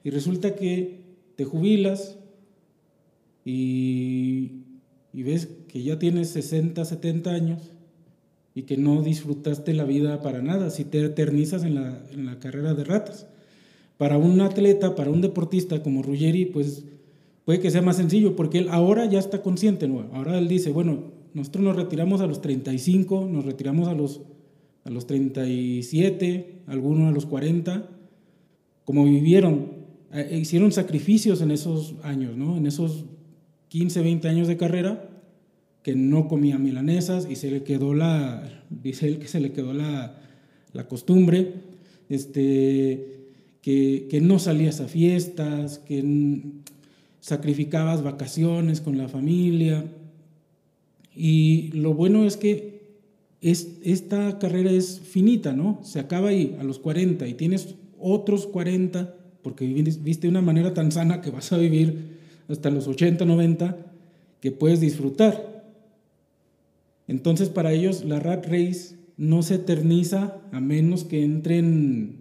y 0.04 0.12
resulta 0.12 0.54
que 0.54 1.02
te 1.36 1.46
jubilas 1.46 2.20
y, 3.44 4.66
y 5.12 5.24
ves 5.24 5.50
que 5.68 5.82
ya 5.82 5.98
tienes 5.98 6.30
60, 6.30 6.86
70 6.86 7.32
años 7.32 7.72
y 8.54 8.64
que 8.64 8.78
no 8.78 9.02
disfrutaste 9.02 9.74
la 9.74 9.84
vida 9.84 10.22
para 10.22 10.44
nada, 10.44 10.70
si 10.70 10.84
te 10.84 11.04
eternizas 11.04 11.64
en 11.64 11.74
la, 11.74 12.04
en 12.12 12.28
la 12.28 12.38
carrera 12.38 12.76
de 12.76 12.84
ratas. 12.84 13.26
Para 14.00 14.18
un 14.18 14.40
atleta, 14.40 14.96
para 14.96 15.12
un 15.12 15.20
deportista 15.20 15.84
como 15.84 16.02
Ruggeri, 16.02 16.46
pues 16.46 16.86
puede 17.44 17.60
que 17.60 17.70
sea 17.70 17.82
más 17.82 17.98
sencillo, 17.98 18.34
porque 18.34 18.60
él 18.60 18.70
ahora 18.72 19.06
ya 19.08 19.20
está 19.20 19.42
consciente, 19.42 19.90
¿no? 19.90 20.06
Ahora 20.14 20.38
él 20.38 20.48
dice, 20.48 20.72
bueno, 20.72 21.12
nosotros 21.34 21.66
nos 21.66 21.76
retiramos 21.76 22.22
a 22.22 22.26
los 22.26 22.42
35, 22.42 23.28
nos 23.30 23.44
retiramos 23.44 23.90
a 23.90 23.94
los, 23.94 24.22
a 24.86 24.90
los 24.90 25.06
37, 25.06 26.62
algunos 26.68 27.10
a 27.10 27.12
los 27.12 27.26
40, 27.26 27.90
como 28.86 29.04
vivieron, 29.04 29.74
eh, 30.14 30.40
hicieron 30.42 30.72
sacrificios 30.72 31.42
en 31.42 31.52
esos 31.52 31.96
años, 32.02 32.38
¿no? 32.38 32.56
En 32.56 32.68
esos 32.68 33.04
15, 33.68 34.02
20 34.02 34.30
años 34.30 34.48
de 34.48 34.56
carrera, 34.56 35.10
que 35.84 35.94
no 35.94 36.30
comía 36.30 36.58
milanesas 36.58 37.28
y 37.30 37.36
se 37.36 37.52
le 37.52 37.64
quedó 37.64 37.94
la, 37.94 38.64
dice 38.70 39.10
él 39.10 39.20
que 39.20 39.28
se 39.28 39.42
le 39.42 39.52
quedó 39.52 39.74
la, 39.74 40.22
la 40.72 40.88
costumbre, 40.88 41.56
este, 42.08 43.19
que, 44.10 44.20
no 44.22 44.40
salías 44.40 44.82
a 44.82 44.88
fiestas, 44.88 45.78
que 45.80 46.42
sacrificabas 47.20 48.02
vacaciones 48.02 48.82
con 48.82 48.98
la 48.98 49.08
familia. 49.08 49.86
Y 51.16 51.70
lo 51.74 51.94
bueno 51.94 52.26
es 52.26 52.36
que 52.38 52.80
es, 53.42 53.78
esta 53.84 54.40
carrera 54.40 54.72
es 54.72 55.00
finita, 55.00 55.54
¿no? 55.54 55.80
Se 55.84 56.00
acaba 56.00 56.30
ahí, 56.30 56.58
a 56.60 56.64
los 56.64 56.80
40, 56.80 57.28
y 57.28 57.36
tienes 57.36 57.76
otros 58.00 58.48
40, 58.48 59.14
porque 59.44 59.66
viste 59.68 60.28
de 60.28 60.30
una 60.30 60.42
manera 60.42 60.74
tan 60.74 60.92
sana 60.92 61.22
que 61.22 61.30
vas 61.30 61.52
a 61.54 61.58
vivir 61.58 62.18
hasta 62.48 62.72
los 62.72 62.88
80, 62.88 63.24
90, 63.24 63.78
que 64.42 64.52
puedes 64.52 64.80
disfrutar. 64.80 65.64
Entonces 67.08 67.50
para 67.50 67.72
ellos 67.72 68.04
la 68.04 68.20
rat 68.20 68.46
race 68.46 68.96
no 69.18 69.44
se 69.44 69.56
eterniza 69.56 70.38
a 70.52 70.60
menos 70.60 71.04
que 71.04 71.24
entren 71.24 72.19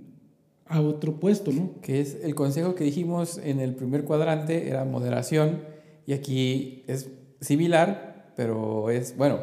a 0.69 0.81
otro 0.81 1.19
puesto, 1.19 1.53
¿no? 1.53 1.81
Que 1.81 2.01
es 2.01 2.19
el 2.23 2.35
consejo 2.35 2.75
que 2.75 2.85
dijimos 2.85 3.39
en 3.39 3.61
el 3.61 3.75
primer 3.75 4.05
cuadrante, 4.05 4.69
era 4.69 4.85
moderación, 4.85 5.63
y 6.07 6.13
aquí 6.13 6.85
es 6.87 7.11
similar, 7.41 8.33
pero 8.37 8.91
es, 8.91 9.17
bueno, 9.17 9.41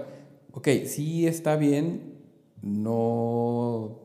ok, 0.51 0.67
sí 0.85 1.27
está 1.27 1.55
bien 1.55 2.15
no 2.61 4.01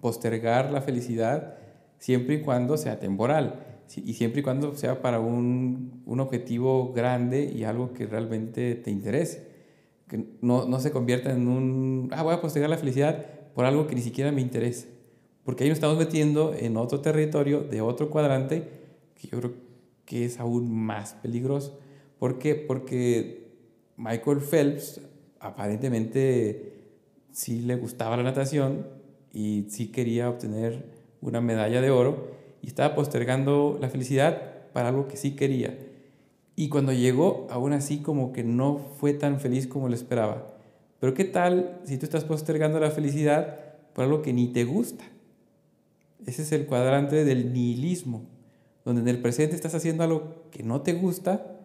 postergar 0.00 0.72
la 0.72 0.80
felicidad 0.80 1.56
siempre 1.98 2.36
y 2.36 2.40
cuando 2.40 2.76
sea 2.76 2.98
temporal 2.98 3.84
y 3.96 4.14
siempre 4.14 4.40
y 4.40 4.42
cuando 4.42 4.74
sea 4.74 5.02
para 5.02 5.20
un, 5.20 6.02
un 6.06 6.20
objetivo 6.20 6.92
grande 6.94 7.44
y 7.44 7.64
algo 7.64 7.92
que 7.92 8.06
realmente 8.06 8.74
te 8.74 8.90
interese 8.90 9.52
que 10.12 10.26
no, 10.42 10.66
no 10.66 10.78
se 10.78 10.90
convierta 10.90 11.32
en 11.32 11.48
un, 11.48 12.10
ah, 12.12 12.22
voy 12.22 12.34
a 12.34 12.40
postergar 12.42 12.68
la 12.68 12.76
felicidad 12.76 13.24
por 13.54 13.64
algo 13.64 13.86
que 13.86 13.94
ni 13.94 14.02
siquiera 14.02 14.30
me 14.30 14.42
interesa. 14.42 14.86
Porque 15.44 15.64
ahí 15.64 15.70
nos 15.70 15.78
estamos 15.78 15.98
metiendo 15.98 16.54
en 16.54 16.76
otro 16.76 17.00
territorio, 17.00 17.62
de 17.62 17.80
otro 17.80 18.10
cuadrante, 18.10 18.68
que 19.14 19.28
yo 19.28 19.38
creo 19.38 19.52
que 20.04 20.24
es 20.24 20.38
aún 20.38 20.72
más 20.72 21.14
peligroso. 21.14 21.78
¿Por 22.18 22.38
qué? 22.38 22.54
Porque 22.54 23.48
Michael 23.96 24.40
Phelps 24.40 25.00
aparentemente 25.40 26.72
sí 27.32 27.60
le 27.60 27.76
gustaba 27.76 28.16
la 28.16 28.22
natación 28.22 28.86
y 29.32 29.66
sí 29.68 29.88
quería 29.88 30.28
obtener 30.28 30.84
una 31.20 31.40
medalla 31.40 31.80
de 31.80 31.90
oro 31.90 32.28
y 32.62 32.68
estaba 32.68 32.94
postergando 32.94 33.78
la 33.80 33.88
felicidad 33.88 34.70
para 34.72 34.88
algo 34.88 35.08
que 35.08 35.16
sí 35.16 35.32
quería. 35.32 35.76
Y 36.54 36.68
cuando 36.68 36.92
llegó, 36.92 37.46
aún 37.50 37.72
así 37.72 37.98
como 37.98 38.32
que 38.32 38.44
no 38.44 38.78
fue 38.98 39.14
tan 39.14 39.40
feliz 39.40 39.66
como 39.66 39.88
lo 39.88 39.94
esperaba. 39.94 40.46
Pero 41.00 41.14
¿qué 41.14 41.24
tal 41.24 41.80
si 41.84 41.98
tú 41.98 42.04
estás 42.04 42.24
postergando 42.24 42.78
la 42.78 42.90
felicidad 42.90 43.58
por 43.94 44.04
algo 44.04 44.22
que 44.22 44.32
ni 44.32 44.48
te 44.48 44.64
gusta? 44.64 45.04
Ese 46.26 46.42
es 46.42 46.52
el 46.52 46.66
cuadrante 46.66 47.24
del 47.24 47.52
nihilismo, 47.52 48.26
donde 48.84 49.02
en 49.02 49.08
el 49.08 49.20
presente 49.20 49.56
estás 49.56 49.74
haciendo 49.74 50.04
algo 50.04 50.46
que 50.50 50.62
no 50.62 50.82
te 50.82 50.92
gusta 50.92 51.58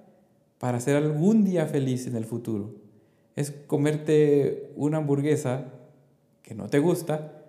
para 0.59 0.79
ser 0.79 0.95
algún 0.95 1.43
día 1.43 1.67
feliz 1.67 2.07
en 2.07 2.15
el 2.15 2.25
futuro. 2.25 2.75
Es 3.35 3.51
comerte 3.51 4.71
una 4.75 4.97
hamburguesa 4.97 5.73
que 6.41 6.55
no 6.55 6.67
te 6.69 6.79
gusta, 6.79 7.43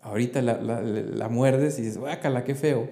ahorita 0.00 0.42
la, 0.42 0.60
la, 0.60 1.28
muerdes 1.28 1.78
y 1.78 1.82
dices, 1.82 1.98
guácala, 1.98 2.44
qué 2.44 2.54
feo. 2.54 2.88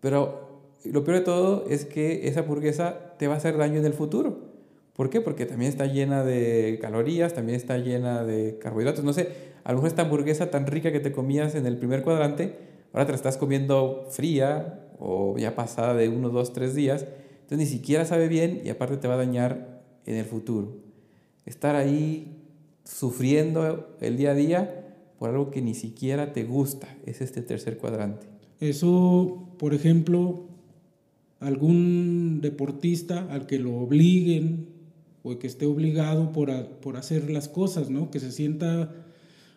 Pero 0.00 0.62
lo 0.84 1.04
peor 1.04 1.18
de 1.18 1.24
todo 1.24 1.64
es 1.68 1.84
que 1.84 2.26
esa 2.28 2.40
hamburguesa 2.40 3.14
te 3.18 3.28
va 3.28 3.34
a 3.34 3.36
hacer 3.36 3.56
daño 3.56 3.78
en 3.78 3.86
el 3.86 3.92
futuro. 3.92 4.52
¿Por 4.94 5.10
qué? 5.10 5.20
Porque 5.20 5.46
también 5.46 5.70
está 5.70 5.86
llena 5.86 6.24
de 6.24 6.78
calorías, 6.80 7.34
también 7.34 7.56
está 7.56 7.78
llena 7.78 8.24
de 8.24 8.58
carbohidratos. 8.58 9.04
No 9.04 9.12
sé, 9.12 9.51
a 9.64 9.72
lo 9.72 9.78
mejor 9.78 9.88
esta 9.88 10.02
hamburguesa 10.02 10.50
tan 10.50 10.66
rica 10.66 10.92
que 10.92 11.00
te 11.00 11.12
comías 11.12 11.54
en 11.54 11.66
el 11.66 11.76
primer 11.76 12.02
cuadrante, 12.02 12.56
ahora 12.92 13.06
te 13.06 13.12
la 13.12 13.16
estás 13.16 13.36
comiendo 13.36 14.06
fría 14.10 14.88
o 14.98 15.36
ya 15.38 15.54
pasada 15.54 15.94
de 15.94 16.08
uno, 16.08 16.30
dos, 16.30 16.52
tres 16.52 16.74
días. 16.74 17.06
Entonces 17.42 17.58
ni 17.58 17.66
siquiera 17.66 18.04
sabe 18.04 18.28
bien 18.28 18.62
y 18.64 18.68
aparte 18.68 18.96
te 18.96 19.08
va 19.08 19.14
a 19.14 19.18
dañar 19.18 19.82
en 20.06 20.16
el 20.16 20.24
futuro. 20.24 20.76
Estar 21.44 21.76
ahí 21.76 22.42
sufriendo 22.84 23.96
el 24.00 24.16
día 24.16 24.30
a 24.30 24.34
día 24.34 24.94
por 25.18 25.30
algo 25.30 25.50
que 25.50 25.62
ni 25.62 25.74
siquiera 25.74 26.32
te 26.32 26.44
gusta 26.44 26.88
es 27.06 27.20
este 27.20 27.42
tercer 27.42 27.78
cuadrante. 27.78 28.26
Eso, 28.60 29.48
por 29.58 29.74
ejemplo, 29.74 30.46
algún 31.40 32.40
deportista 32.40 33.26
al 33.30 33.46
que 33.46 33.58
lo 33.58 33.76
obliguen 33.76 34.68
o 35.24 35.38
que 35.38 35.46
esté 35.46 35.66
obligado 35.66 36.32
por, 36.32 36.50
por 36.80 36.96
hacer 36.96 37.30
las 37.30 37.48
cosas, 37.48 37.90
¿no? 37.90 38.10
Que 38.10 38.20
se 38.20 38.32
sienta 38.32 38.92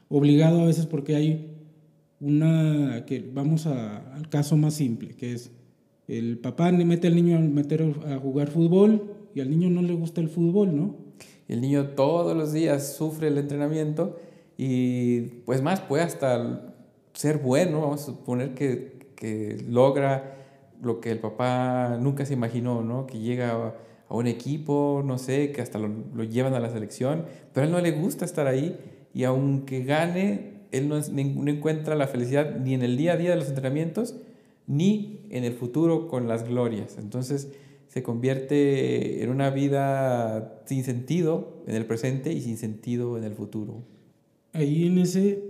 obligado 0.09 0.61
a 0.61 0.65
veces 0.65 0.85
porque 0.85 1.15
hay 1.15 1.51
una, 2.19 3.05
que 3.05 3.29
vamos 3.33 3.65
al 3.65 4.29
caso 4.29 4.57
más 4.57 4.73
simple, 4.73 5.15
que 5.15 5.33
es 5.33 5.51
el 6.07 6.37
papá 6.37 6.71
mete 6.71 7.07
al 7.07 7.15
niño 7.15 7.37
a, 7.37 7.39
meter 7.39 7.81
a 8.07 8.17
jugar 8.17 8.49
fútbol 8.49 9.15
y 9.33 9.41
al 9.41 9.49
niño 9.49 9.69
no 9.69 9.81
le 9.81 9.93
gusta 9.93 10.21
el 10.21 10.29
fútbol, 10.29 10.75
¿no? 10.75 10.95
El 11.47 11.61
niño 11.61 11.89
todos 11.89 12.35
los 12.35 12.53
días 12.53 12.95
sufre 12.95 13.27
el 13.27 13.37
entrenamiento 13.37 14.17
y 14.57 15.21
pues 15.45 15.61
más 15.61 15.81
puede 15.81 16.03
hasta 16.03 16.73
ser 17.13 17.39
bueno, 17.39 17.81
vamos 17.81 18.03
a 18.03 18.05
suponer 18.05 18.53
que, 18.53 18.99
que 19.15 19.63
logra 19.67 20.35
lo 20.81 20.99
que 20.99 21.11
el 21.11 21.19
papá 21.19 21.97
nunca 21.99 22.25
se 22.25 22.33
imaginó, 22.33 22.81
¿no? 22.81 23.07
Que 23.07 23.19
llega 23.19 23.75
a 24.07 24.15
un 24.15 24.27
equipo, 24.27 25.01
no 25.05 25.17
sé, 25.17 25.51
que 25.51 25.61
hasta 25.61 25.79
lo, 25.79 25.89
lo, 26.13 26.23
llevan 26.23 26.53
a 26.53 26.59
la 26.59 26.69
selección, 26.69 27.25
pero 27.53 27.63
a 27.63 27.67
él 27.67 27.71
no 27.71 27.81
le 27.81 27.91
gusta 27.91 28.25
estar 28.25 28.47
ahí 28.47 28.77
y 29.15 29.23
aunque 29.23 29.85
gane, 29.85 30.51
él 30.73 30.89
no, 30.89 30.99
no, 30.99 31.49
encuentra 31.49 31.95
la 31.95 32.05
felicidad 32.05 32.59
ni 32.59 32.73
en 32.73 32.83
el 32.83 32.97
día 32.97 33.13
a 33.13 33.17
día 33.17 33.29
de 33.29 33.37
los 33.37 33.47
entrenamientos, 33.47 34.13
ni 34.67 35.21
en 35.29 35.45
el 35.45 35.53
futuro 35.53 36.09
con 36.09 36.27
las 36.27 36.45
glorias. 36.45 36.97
Entonces 36.99 37.49
se 37.87 38.03
convierte 38.03 39.23
en 39.23 39.29
una 39.29 39.51
vida 39.51 40.61
sin 40.65 40.83
sentido 40.83 41.63
en 41.65 41.75
el 41.75 41.85
presente 41.85 42.33
y 42.33 42.41
sin 42.41 42.57
sentido 42.57 43.17
en 43.17 43.23
el 43.23 43.33
futuro. 43.33 43.83
Ahí 44.51 44.85
en 44.85 44.97
ese 44.97 45.41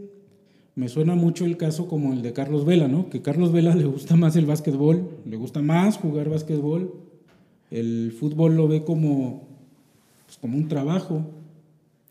me 0.75 0.87
suena 0.87 1.15
mucho 1.15 1.45
el 1.45 1.57
caso 1.57 1.87
como 1.87 2.13
el 2.13 2.21
de 2.21 2.33
Carlos 2.33 2.65
Vela, 2.65 2.87
¿no? 2.87 3.09
Que 3.09 3.23
Carlos 3.23 3.51
Vela 3.51 3.73
le 3.73 3.85
gusta 3.85 4.15
más 4.15 4.35
el 4.35 4.45
básquetbol, 4.45 5.09
le 5.25 5.37
gusta 5.37 5.63
más 5.63 5.97
jugar 5.97 6.29
básquetbol, 6.29 6.93
el 7.71 8.11
fútbol 8.11 8.57
lo 8.57 8.67
ve 8.67 8.83
como, 8.83 9.47
pues, 10.27 10.37
como 10.37 10.55
un 10.55 10.67
trabajo. 10.67 11.25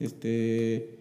Este, 0.01 0.94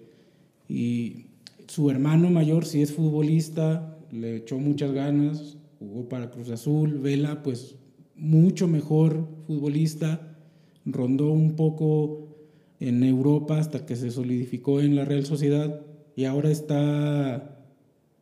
y 0.68 1.28
su 1.68 1.90
hermano 1.90 2.30
mayor, 2.30 2.66
si 2.66 2.82
es 2.82 2.94
futbolista, 2.94 3.98
le 4.12 4.38
echó 4.38 4.58
muchas 4.58 4.92
ganas, 4.92 5.58
jugó 5.80 6.08
para 6.08 6.30
Cruz 6.30 6.50
Azul. 6.50 7.00
Vela, 7.00 7.44
pues 7.44 7.76
mucho 8.16 8.68
mejor 8.68 9.28
futbolista, 9.48 10.38
rondó 10.86 11.32
un 11.32 11.56
poco 11.56 12.38
en 12.80 13.04
Europa 13.04 13.58
hasta 13.58 13.86
que 13.86 13.96
se 13.96 14.12
solidificó 14.12 14.82
en 14.82 14.96
la 14.96 15.06
Real 15.06 15.26
Sociedad 15.26 15.82
y 16.16 16.26
ahora 16.26 16.52
está 16.52 17.66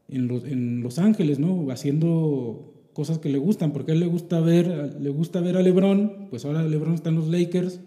en 0.08 0.28
Los, 0.28 0.44
en 0.46 0.82
los 0.82 1.00
Ángeles, 1.00 1.40
¿no? 1.40 1.70
Haciendo 1.72 2.72
cosas 2.94 3.20
que 3.20 3.30
le 3.30 3.38
gustan, 3.38 3.72
porque 3.72 3.92
a 3.92 3.96
él 3.96 4.02
le 4.02 4.08
gusta 4.08 4.40
ver, 4.40 4.98
le 5.00 5.10
gusta 5.10 5.40
ver 5.40 5.58
a 5.58 5.62
LeBron, 5.62 6.28
pues 6.30 6.46
ahora 6.46 6.64
LeBron 6.64 6.94
está 6.94 7.10
en 7.10 7.16
los 7.16 7.28
Lakers, 7.30 7.80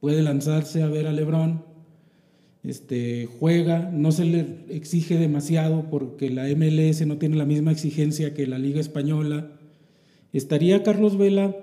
puede 0.00 0.22
lanzarse 0.22 0.82
a 0.82 0.88
ver 0.88 1.06
a 1.06 1.12
LeBron, 1.12 1.64
este, 2.64 3.26
juega, 3.38 3.90
no 3.92 4.12
se 4.12 4.24
le 4.24 4.64
exige 4.68 5.16
demasiado 5.16 5.88
porque 5.90 6.30
la 6.30 6.44
MLS 6.48 7.06
no 7.06 7.18
tiene 7.18 7.36
la 7.36 7.44
misma 7.44 7.72
exigencia 7.72 8.34
que 8.34 8.46
la 8.46 8.58
Liga 8.58 8.80
Española. 8.80 9.52
¿Estaría 10.32 10.82
Carlos 10.82 11.16
Vela 11.16 11.56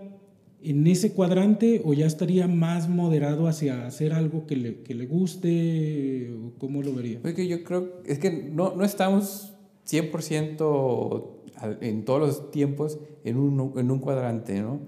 en 0.64 0.88
ese 0.88 1.12
cuadrante 1.14 1.82
o 1.84 1.94
ya 1.94 2.08
estaría 2.08 2.48
más 2.48 2.90
moderado 2.90 3.48
hacia 3.48 3.86
hacer 3.86 4.14
algo 4.14 4.48
que 4.48 4.56
le, 4.56 4.82
que 4.82 4.96
le 4.96 5.06
guste? 5.06 6.32
¿Cómo 6.58 6.82
lo 6.82 6.94
vería? 6.94 7.22
que 7.22 7.48
yo 7.48 7.64
creo, 7.64 8.02
es 8.06 8.20
que 8.20 8.32
no, 8.32 8.76
no 8.76 8.84
estamos 8.84 9.54
100% 9.88 11.36
en 11.82 12.06
todos 12.06 12.20
los 12.20 12.52
tiempos 12.52 13.00
en 13.24 13.38
un, 13.38 13.74
en 13.78 13.92
un 13.92 14.00
cuadrante, 14.00 14.62
¿no? 14.62 14.80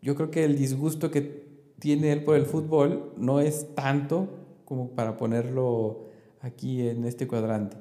Yo 0.00 0.14
creo 0.16 0.30
que 0.30 0.44
el 0.44 0.56
disgusto 0.56 1.10
que 1.10 1.42
tiene 1.78 2.12
él 2.12 2.24
por 2.24 2.36
el 2.36 2.44
fútbol 2.44 3.12
no 3.16 3.40
es 3.40 3.74
tanto 3.74 4.41
como 4.64 4.90
para 4.90 5.16
ponerlo 5.16 6.04
aquí 6.40 6.86
en 6.88 7.04
este 7.04 7.26
cuadrante. 7.26 7.76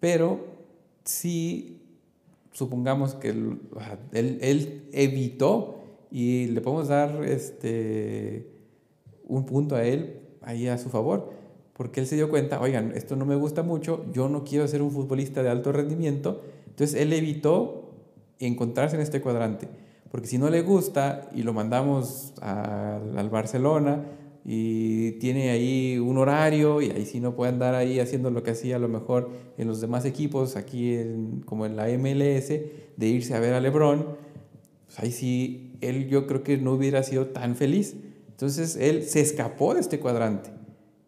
Pero 0.00 0.40
sí, 1.04 1.82
supongamos 2.52 3.14
que 3.14 3.30
él, 3.30 3.58
él, 4.12 4.88
evitó 4.92 5.80
y 6.10 6.46
le 6.46 6.60
podemos 6.60 6.88
dar 6.88 7.24
este, 7.24 8.48
un 9.26 9.44
punto 9.44 9.74
a 9.74 9.84
él 9.84 10.20
ahí 10.42 10.68
a 10.68 10.78
su 10.78 10.88
favor, 10.88 11.32
porque 11.72 12.00
él 12.00 12.06
se 12.06 12.14
dio 12.14 12.30
cuenta, 12.30 12.60
oigan, 12.60 12.92
esto 12.94 13.16
no 13.16 13.26
me 13.26 13.34
gusta 13.34 13.62
mucho, 13.62 14.04
yo 14.12 14.28
no 14.28 14.44
quiero 14.44 14.68
ser 14.68 14.82
un 14.82 14.92
futbolista 14.92 15.42
de 15.42 15.48
alto 15.48 15.72
rendimiento, 15.72 16.42
entonces 16.66 17.00
él 17.00 17.12
evitó 17.12 17.90
encontrarse 18.38 18.96
en 18.96 19.02
este 19.02 19.20
cuadrante, 19.20 19.68
porque 20.10 20.28
si 20.28 20.38
no 20.38 20.48
le 20.50 20.62
gusta 20.62 21.28
y 21.34 21.42
lo 21.42 21.52
mandamos 21.52 22.34
al 22.40 23.30
Barcelona 23.30 24.04
y 24.44 25.12
tiene 25.12 25.50
ahí 25.50 25.98
un 25.98 26.18
horario 26.18 26.82
y 26.82 26.90
ahí 26.90 27.06
sí 27.06 27.18
no 27.18 27.34
puede 27.34 27.52
andar 27.52 27.74
ahí 27.74 27.98
haciendo 27.98 28.30
lo 28.30 28.42
que 28.42 28.50
hacía 28.50 28.76
a 28.76 28.78
lo 28.78 28.88
mejor 28.88 29.30
en 29.56 29.66
los 29.66 29.80
demás 29.80 30.04
equipos, 30.04 30.56
aquí 30.56 30.98
como 31.46 31.64
en 31.64 31.76
la 31.76 31.88
MLS, 31.88 32.48
de 32.48 33.06
irse 33.06 33.34
a 33.34 33.40
ver 33.40 33.54
a 33.54 33.60
Lebron, 33.60 34.04
pues 34.86 34.98
ahí 34.98 35.12
sí, 35.12 35.72
él 35.80 36.08
yo 36.08 36.26
creo 36.26 36.42
que 36.42 36.58
no 36.58 36.72
hubiera 36.72 37.02
sido 37.02 37.28
tan 37.28 37.56
feliz. 37.56 37.96
Entonces 38.28 38.76
él 38.76 39.04
se 39.04 39.20
escapó 39.20 39.74
de 39.74 39.80
este 39.80 39.98
cuadrante 39.98 40.50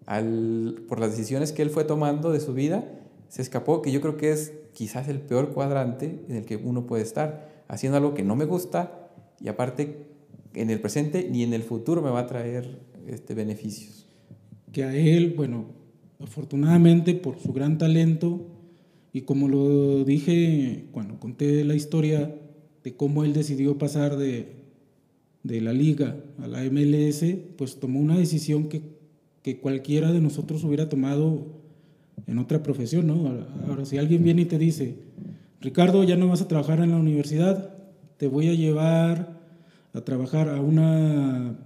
al, 0.06 0.84
por 0.88 0.98
las 0.98 1.10
decisiones 1.10 1.52
que 1.52 1.62
él 1.62 1.70
fue 1.70 1.84
tomando 1.84 2.32
de 2.32 2.40
su 2.40 2.54
vida, 2.54 2.84
se 3.28 3.42
escapó, 3.42 3.82
que 3.82 3.92
yo 3.92 4.00
creo 4.00 4.16
que 4.16 4.30
es 4.30 4.52
quizás 4.72 5.08
el 5.08 5.20
peor 5.20 5.52
cuadrante 5.52 6.24
en 6.28 6.36
el 6.36 6.44
que 6.46 6.56
uno 6.56 6.86
puede 6.86 7.02
estar, 7.02 7.64
haciendo 7.68 7.98
algo 7.98 8.14
que 8.14 8.22
no 8.22 8.36
me 8.36 8.44
gusta 8.44 9.10
y 9.40 9.48
aparte 9.48 10.06
en 10.54 10.70
el 10.70 10.80
presente 10.80 11.28
ni 11.30 11.42
en 11.42 11.52
el 11.52 11.62
futuro 11.62 12.00
me 12.00 12.10
va 12.10 12.20
a 12.20 12.26
traer 12.26 12.78
este, 13.06 13.34
beneficios. 13.34 14.06
Que 14.72 14.84
a 14.84 14.94
él, 14.94 15.34
bueno, 15.36 15.66
afortunadamente 16.20 17.14
por 17.14 17.38
su 17.38 17.52
gran 17.52 17.78
talento 17.78 18.46
y 19.12 19.22
como 19.22 19.48
lo 19.48 20.04
dije 20.04 20.86
cuando 20.92 21.18
conté 21.18 21.64
la 21.64 21.74
historia 21.74 22.34
de 22.84 22.96
cómo 22.96 23.24
él 23.24 23.32
decidió 23.32 23.78
pasar 23.78 24.16
de, 24.16 24.56
de 25.42 25.60
la 25.60 25.72
liga 25.72 26.16
a 26.38 26.46
la 26.48 26.62
MLS, 26.64 27.24
pues 27.56 27.80
tomó 27.80 28.00
una 28.00 28.18
decisión 28.18 28.68
que, 28.68 28.82
que 29.42 29.58
cualquiera 29.60 30.12
de 30.12 30.20
nosotros 30.20 30.64
hubiera 30.64 30.88
tomado 30.88 31.46
en 32.26 32.38
otra 32.38 32.62
profesión, 32.62 33.06
¿no? 33.06 33.46
Ahora, 33.68 33.84
si 33.84 33.98
alguien 33.98 34.24
viene 34.24 34.42
y 34.42 34.46
te 34.46 34.58
dice, 34.58 34.96
Ricardo, 35.60 36.02
ya 36.04 36.16
no 36.16 36.28
vas 36.28 36.42
a 36.42 36.48
trabajar 36.48 36.80
en 36.80 36.90
la 36.90 36.96
universidad, 36.96 37.74
te 38.16 38.28
voy 38.28 38.48
a 38.48 38.54
llevar 38.54 39.40
a 39.92 40.00
trabajar 40.02 40.48
a 40.48 40.60
una, 40.60 41.56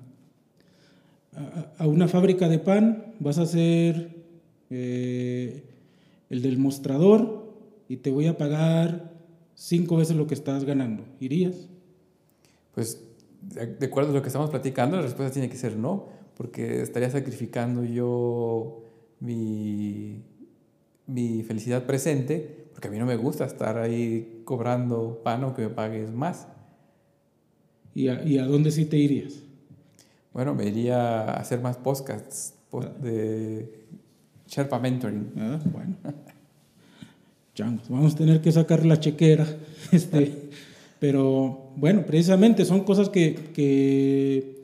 a, 1.79 1.87
una 1.87 2.09
fábrica 2.09 2.49
de 2.49 2.59
pan, 2.59 3.15
vas 3.19 3.39
a 3.39 3.47
ser 3.47 4.25
eh, 4.71 5.65
el 6.29 6.43
del 6.43 6.59
mostrador 6.59 7.53
y 7.89 7.99
te 7.99 8.11
voy 8.11 8.27
a 8.27 8.37
pagar 8.37 9.13
cinco 9.55 9.97
veces 9.97 10.17
lo 10.17 10.27
que 10.27 10.35
estás 10.35 10.65
ganando. 10.65 11.05
¿Irías? 11.21 11.69
Pues 12.75 13.03
de 13.43 13.87
acuerdo 13.87 14.11
a 14.11 14.15
lo 14.15 14.23
que 14.23 14.29
estamos 14.29 14.51
platicando, 14.51 14.97
la 14.97 15.03
respuesta 15.03 15.33
tiene 15.33 15.49
que 15.49 15.57
ser 15.57 15.77
no, 15.77 16.09
porque 16.37 16.83
estaría 16.83 17.11
sacrificando 17.11 17.85
yo 17.85 18.85
mi, 19.21 20.23
mi 21.07 21.43
felicidad 21.43 21.85
presente, 21.87 22.69
porque 22.73 22.89
a 22.89 22.91
mí 22.91 22.99
no 22.99 23.07
me 23.07 23.17
gusta 23.17 23.45
estar 23.45 23.79
ahí 23.79 24.43
cobrando 24.45 25.21
pan 25.23 25.45
o 25.45 25.55
que 25.55 25.63
me 25.63 25.69
pagues 25.71 26.13
más. 26.13 26.49
¿Y 27.95 28.09
a, 28.09 28.23
¿Y 28.25 28.39
a, 28.39 28.47
dónde 28.47 28.71
sí 28.71 28.85
te 28.85 28.97
irías? 28.97 29.43
Bueno, 30.33 30.55
me 30.55 30.67
iría 30.67 31.23
a 31.23 31.35
hacer 31.35 31.61
más 31.61 31.77
podcasts 31.77 32.55
de 33.03 33.87
Sherpa 34.47 34.79
Mentoring. 34.79 35.33
Ah, 35.37 35.59
bueno. 35.73 35.97
vamos 37.89 38.15
a 38.15 38.17
tener 38.17 38.41
que 38.41 38.53
sacar 38.53 38.87
la 38.87 39.01
chequera. 39.01 39.47
Este, 39.93 40.51
pero 41.01 41.73
bueno, 41.75 42.07
precisamente 42.07 42.65
son 42.65 42.85
cosas 42.85 43.09
que, 43.09 44.63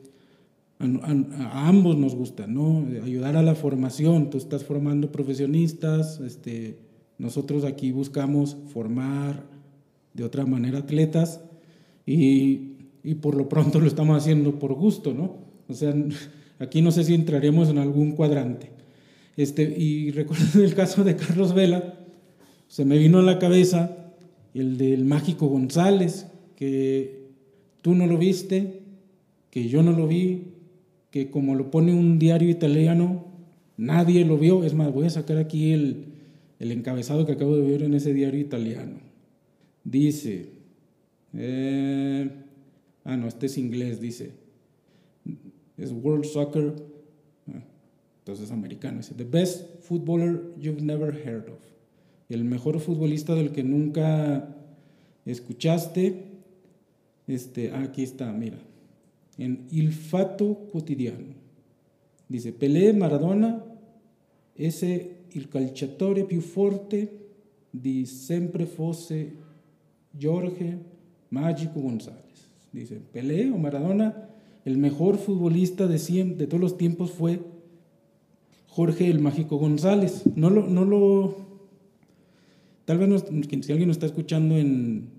a, 0.79 1.67
ambos 1.67 1.97
nos 1.97 2.15
gustan, 2.15 2.53
¿no? 2.53 2.85
Ayudar 3.03 3.35
a 3.35 3.41
la 3.41 3.55
formación. 3.55 4.29
Tú 4.29 4.37
estás 4.37 4.63
formando 4.63 5.11
profesionistas, 5.11 6.21
este, 6.21 6.77
nosotros 7.17 7.65
aquí 7.65 7.91
buscamos 7.91 8.55
formar 8.71 9.43
de 10.13 10.23
otra 10.23 10.45
manera 10.45 10.79
atletas 10.79 11.41
y, 12.05 12.77
y 13.03 13.15
por 13.15 13.35
lo 13.35 13.49
pronto 13.49 13.81
lo 13.81 13.87
estamos 13.87 14.17
haciendo 14.17 14.59
por 14.59 14.75
gusto, 14.75 15.13
¿no? 15.13 15.46
O 15.69 15.73
sea, 15.73 15.93
aquí 16.59 16.81
no 16.81 16.91
sé 16.91 17.03
si 17.03 17.13
entraremos 17.13 17.69
en 17.69 17.77
algún 17.77 18.11
cuadrante. 18.11 18.69
Este, 19.35 19.63
y 19.63 20.11
recuerdo 20.11 20.63
el 20.63 20.73
caso 20.73 21.03
de 21.03 21.15
Carlos 21.15 21.53
Vela, 21.53 21.93
se 22.67 22.85
me 22.85 22.97
vino 22.97 23.19
a 23.19 23.23
la 23.23 23.39
cabeza 23.39 24.13
el 24.53 24.77
del 24.77 25.05
mágico 25.05 25.47
González, 25.47 26.27
que 26.55 27.27
tú 27.81 27.93
no 27.93 28.07
lo 28.07 28.17
viste, 28.17 28.81
que 29.51 29.69
yo 29.69 29.83
no 29.83 29.91
lo 29.91 30.07
vi, 30.07 30.53
que 31.11 31.29
como 31.29 31.55
lo 31.55 31.71
pone 31.71 31.93
un 31.93 32.19
diario 32.19 32.49
italiano, 32.49 33.25
nadie 33.77 34.25
lo 34.25 34.37
vio. 34.37 34.63
Es 34.63 34.73
más, 34.73 34.91
voy 34.91 35.05
a 35.05 35.11
sacar 35.11 35.37
aquí 35.37 35.71
el, 35.71 36.05
encabezado 36.59 37.25
que 37.25 37.33
acabo 37.33 37.55
de 37.55 37.69
ver 37.69 37.83
en 37.83 37.93
ese 37.93 38.13
diario 38.13 38.39
italiano. 38.39 38.99
Dice, 39.83 40.49
eh, 41.33 42.29
ah, 43.05 43.15
no, 43.15 43.27
este 43.27 43.45
es 43.45 43.57
inglés, 43.57 44.01
dice, 44.01 44.31
es 45.77 45.91
World 45.91 46.25
Soccer, 46.25 46.73
ah, 47.47 47.63
entonces 48.19 48.45
es 48.45 48.51
americano, 48.51 48.97
dice, 48.97 49.13
The 49.13 49.23
best 49.23 49.81
footballer 49.81 50.53
you've 50.57 50.81
never 50.81 51.13
heard 51.13 51.49
of 51.49 51.67
el 52.29 52.43
mejor 52.43 52.79
futbolista 52.79 53.35
del 53.35 53.51
que 53.51 53.63
nunca 53.63 54.55
escuchaste. 55.25 56.25
Este, 57.25 57.71
aquí 57.71 58.03
está, 58.03 58.31
mira, 58.31 58.57
en 59.37 59.67
Il 59.71 59.91
Fatto 59.91 60.67
Quotidiano. 60.71 61.35
Dice, 62.29 62.51
Pelé 62.51 62.93
Maradona 62.93 63.63
ese 64.55 65.25
il 65.33 65.49
calciatore 65.49 66.25
più 66.25 66.41
forte 66.41 67.25
di 67.69 68.05
sempre 68.05 68.65
fosse 68.65 69.35
Jorge 70.17 70.77
Mágico 71.29 71.79
González. 71.79 72.49
Dice, 72.71 72.99
Pelé 72.99 73.49
o 73.51 73.57
Maradona, 73.57 74.29
el 74.67 74.77
mejor 74.77 75.17
futbolista 75.17 75.87
de, 75.87 75.97
de 75.97 76.45
todos 76.45 76.59
los 76.59 76.77
tiempos 76.77 77.11
fue 77.11 77.39
Jorge 78.67 79.09
el 79.09 79.21
Mágico 79.21 79.55
González. 79.55 80.23
No 80.35 80.49
lo, 80.49 80.67
no 80.67 80.83
lo 80.83 81.47
Tal 82.83 82.97
vez 82.97 83.25
si 83.63 83.71
alguien 83.71 83.87
nos 83.87 83.95
está 83.95 84.07
escuchando 84.07 84.57
en, 84.57 85.09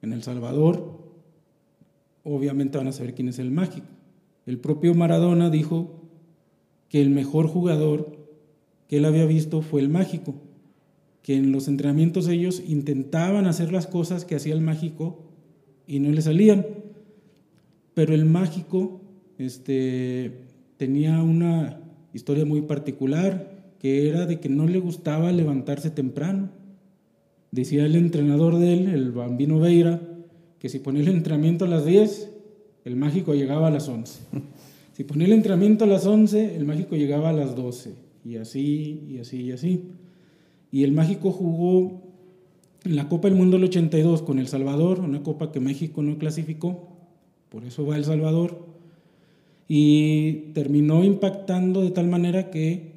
El 0.00 0.22
Salvador, 0.22 0.98
obviamente 2.22 2.78
van 2.78 2.86
a 2.86 2.92
saber 2.92 3.14
quién 3.14 3.28
es 3.28 3.40
el 3.40 3.50
mágico. 3.50 3.88
El 4.46 4.58
propio 4.58 4.94
Maradona 4.94 5.50
dijo 5.50 6.02
que 6.88 7.02
el 7.02 7.10
mejor 7.10 7.48
jugador 7.48 8.16
que 8.88 8.98
él 8.98 9.06
había 9.06 9.26
visto 9.26 9.60
fue 9.60 9.80
el 9.80 9.88
mágico, 9.88 10.36
que 11.22 11.34
en 11.34 11.50
los 11.50 11.66
entrenamientos 11.66 12.28
ellos 12.28 12.62
intentaban 12.64 13.46
hacer 13.46 13.72
las 13.72 13.88
cosas 13.88 14.24
que 14.24 14.36
hacía 14.36 14.54
el 14.54 14.60
mágico 14.60 15.24
y 15.84 15.98
no 15.98 16.10
le 16.10 16.22
salían. 16.22 16.83
Pero 17.94 18.14
el 18.14 18.24
mágico 18.24 19.00
este, 19.38 20.32
tenía 20.76 21.22
una 21.22 21.80
historia 22.12 22.44
muy 22.44 22.62
particular, 22.62 23.72
que 23.78 24.08
era 24.08 24.26
de 24.26 24.40
que 24.40 24.48
no 24.48 24.66
le 24.66 24.78
gustaba 24.78 25.32
levantarse 25.32 25.90
temprano 25.90 26.50
Decía 27.54 27.86
el 27.86 27.94
entrenador 27.94 28.58
de 28.58 28.72
él, 28.74 28.88
el 28.88 29.12
bambino 29.12 29.60
Veira, 29.60 30.00
que 30.58 30.68
si 30.68 30.80
ponía 30.80 31.02
el 31.02 31.08
entrenamiento 31.08 31.66
a 31.66 31.68
las 31.68 31.86
10, 31.86 32.32
el 32.84 32.96
mágico 32.96 33.32
llegaba 33.32 33.68
a 33.68 33.70
las 33.70 33.88
11. 33.88 34.22
Si 34.92 35.02
ponía 35.02 35.26
el 35.26 35.32
entrenamiento 35.32 35.84
a 35.84 35.86
las 35.88 36.06
11, 36.06 36.54
el 36.54 36.64
mágico 36.64 36.94
llegaba 36.94 37.30
a 37.30 37.32
las 37.32 37.56
12. 37.56 37.94
Y 38.24 38.36
así, 38.36 39.04
y 39.08 39.18
así, 39.18 39.42
y 39.42 39.52
así. 39.52 39.84
Y 40.70 40.84
el 40.84 40.92
mágico 40.92 41.32
jugó 41.32 42.02
en 42.84 42.94
la 42.94 43.08
Copa 43.08 43.28
del 43.28 43.36
Mundo 43.36 43.56
del 43.56 43.66
82 43.66 44.22
con 44.22 44.38
El 44.40 44.46
Salvador, 44.46 44.98
una 45.00 45.22
copa 45.24 45.50
que 45.50 45.58
México 45.58 46.02
no 46.02 46.18
clasificó, 46.18 46.93
por 47.54 47.64
eso 47.64 47.86
va 47.86 47.96
El 47.96 48.04
Salvador. 48.04 48.66
Y 49.68 50.50
terminó 50.54 51.04
impactando 51.04 51.82
de 51.82 51.92
tal 51.92 52.08
manera 52.08 52.50
que 52.50 52.94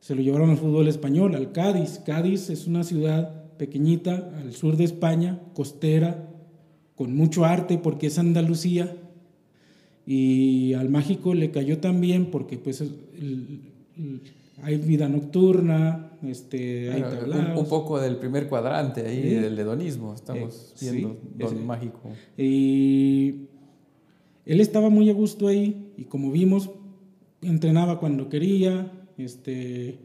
se 0.00 0.14
lo 0.14 0.22
llevaron 0.22 0.48
al 0.48 0.56
fútbol 0.56 0.88
español, 0.88 1.34
al 1.34 1.52
Cádiz. 1.52 2.00
Cádiz 2.06 2.48
es 2.48 2.66
una 2.66 2.84
ciudad 2.84 3.52
pequeñita, 3.58 4.32
al 4.40 4.54
sur 4.54 4.78
de 4.78 4.84
España, 4.84 5.42
costera, 5.52 6.26
con 6.96 7.14
mucho 7.14 7.44
arte 7.44 7.76
porque 7.76 8.06
es 8.06 8.18
Andalucía. 8.18 8.96
Y 10.06 10.72
al 10.72 10.88
mágico 10.88 11.34
le 11.34 11.50
cayó 11.50 11.78
también 11.78 12.30
porque 12.30 12.56
pues 12.56 12.82
hay 14.62 14.76
vida 14.78 15.06
nocturna, 15.08 16.12
este, 16.26 16.90
hay 16.92 17.04
un, 17.56 17.66
poco 17.66 18.00
del 18.00 18.16
primer 18.16 18.48
cuadrante 18.48 19.06
ahí, 19.06 19.34
del 19.34 19.58
hedonismo, 19.58 20.14
estamos 20.14 20.72
eh, 20.80 20.90
viendo 20.90 21.20
Don 21.36 21.66
Mágico. 21.66 22.00
Y 22.36 23.47
él 24.48 24.62
estaba 24.62 24.88
muy 24.88 25.10
a 25.10 25.12
gusto 25.12 25.46
ahí 25.46 25.92
y 25.98 26.04
como 26.04 26.32
vimos, 26.32 26.70
entrenaba 27.42 28.00
cuando 28.00 28.30
quería, 28.30 28.90
este, 29.18 29.98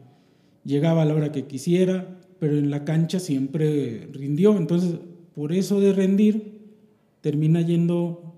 llegaba 0.64 1.00
a 1.00 1.04
la 1.06 1.14
hora 1.14 1.32
que 1.32 1.46
quisiera, 1.46 2.20
pero 2.38 2.58
en 2.58 2.70
la 2.70 2.84
cancha 2.84 3.20
siempre 3.20 4.06
rindió. 4.12 4.54
Entonces, 4.58 4.96
por 5.34 5.54
eso 5.54 5.80
de 5.80 5.94
rendir, 5.94 6.60
termina 7.22 7.62
yendo 7.62 8.34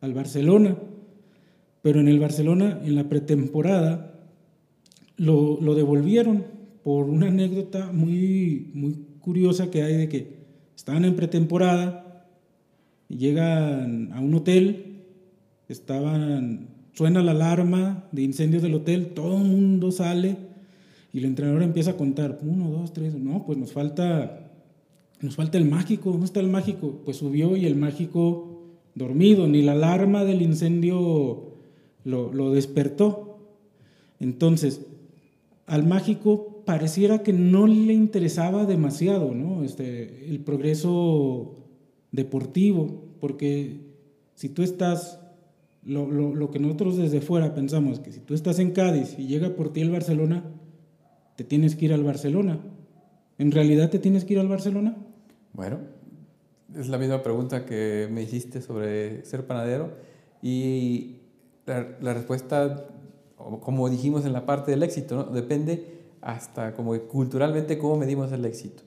al 0.00 0.14
Barcelona. 0.14 0.76
Pero 1.82 1.98
en 1.98 2.06
el 2.06 2.20
Barcelona, 2.20 2.80
en 2.84 2.94
la 2.94 3.08
pretemporada, 3.08 4.20
lo, 5.16 5.60
lo 5.60 5.74
devolvieron 5.74 6.44
por 6.84 7.10
una 7.10 7.26
anécdota 7.26 7.90
muy, 7.90 8.70
muy 8.72 8.94
curiosa 9.18 9.68
que 9.68 9.82
hay 9.82 9.96
de 9.96 10.08
que 10.08 10.44
estaban 10.76 11.04
en 11.04 11.16
pretemporada, 11.16 12.24
llegan 13.08 14.12
a 14.12 14.20
un 14.20 14.34
hotel, 14.34 14.89
estaban, 15.72 16.68
suena 16.92 17.22
la 17.22 17.32
alarma 17.32 18.04
de 18.12 18.22
incendios 18.22 18.62
del 18.62 18.74
hotel, 18.74 19.08
todo 19.14 19.38
el 19.38 19.44
mundo 19.44 19.90
sale 19.90 20.36
y 21.12 21.18
el 21.18 21.24
entrenador 21.24 21.62
empieza 21.62 21.92
a 21.92 21.96
contar, 21.96 22.38
uno, 22.42 22.70
dos, 22.70 22.92
tres, 22.92 23.14
no, 23.14 23.44
pues 23.44 23.58
nos 23.58 23.72
falta, 23.72 24.52
nos 25.20 25.36
falta 25.36 25.58
el 25.58 25.64
mágico, 25.64 26.10
¿dónde 26.10 26.26
está 26.26 26.40
el 26.40 26.48
mágico? 26.48 27.00
Pues 27.04 27.16
subió 27.16 27.56
y 27.56 27.66
el 27.66 27.76
mágico 27.76 28.62
dormido, 28.94 29.46
ni 29.48 29.62
la 29.62 29.72
alarma 29.72 30.24
del 30.24 30.42
incendio 30.42 31.54
lo, 32.04 32.32
lo 32.32 32.52
despertó. 32.52 33.38
Entonces, 34.18 34.82
al 35.66 35.86
mágico 35.86 36.62
pareciera 36.64 37.22
que 37.22 37.32
no 37.32 37.66
le 37.66 37.92
interesaba 37.92 38.66
demasiado 38.66 39.34
¿no? 39.34 39.64
este, 39.64 40.28
el 40.28 40.40
progreso 40.40 41.54
deportivo, 42.12 43.04
porque 43.20 43.80
si 44.34 44.48
tú 44.48 44.62
estás, 44.62 45.19
lo, 45.82 46.10
lo, 46.10 46.34
lo, 46.34 46.50
que 46.50 46.58
nosotros 46.58 46.96
desde 46.96 47.20
fuera 47.20 47.54
pensamos, 47.54 48.00
que 48.00 48.12
si 48.12 48.20
tú 48.20 48.34
estás 48.34 48.58
en 48.58 48.72
Cádiz 48.72 49.18
y 49.18 49.26
llega 49.26 49.56
por 49.56 49.72
ti 49.72 49.80
el 49.80 49.90
Barcelona, 49.90 50.44
te 51.36 51.44
tienes 51.44 51.76
que 51.76 51.86
ir 51.86 51.92
al 51.92 52.04
Barcelona. 52.04 52.60
¿En 53.38 53.50
realidad 53.52 53.88
te 53.88 53.98
tienes 53.98 54.24
que 54.26 54.34
ir 54.34 54.38
al 54.40 54.48
Barcelona? 54.48 54.96
Bueno, 55.54 55.78
es 56.76 56.88
la 56.88 56.98
misma 56.98 57.22
pregunta 57.22 57.64
que 57.64 58.08
me 58.10 58.22
hiciste 58.22 58.60
sobre 58.60 59.24
ser 59.24 59.46
panadero 59.46 59.94
y 60.42 61.16
la, 61.66 62.14
respuesta, 62.14 62.86
como 63.36 63.88
dijimos 63.88 64.24
en 64.24 64.32
la 64.32 64.44
parte 64.44 64.70
del 64.70 64.82
éxito, 64.82 65.16
¿no? 65.16 65.24
depende 65.24 66.00
hasta 66.20 66.74
como 66.74 66.98
culturalmente 67.02 67.78
cómo 67.78 67.96
medimos 67.96 68.32
el 68.32 68.44
éxito. 68.44 68.82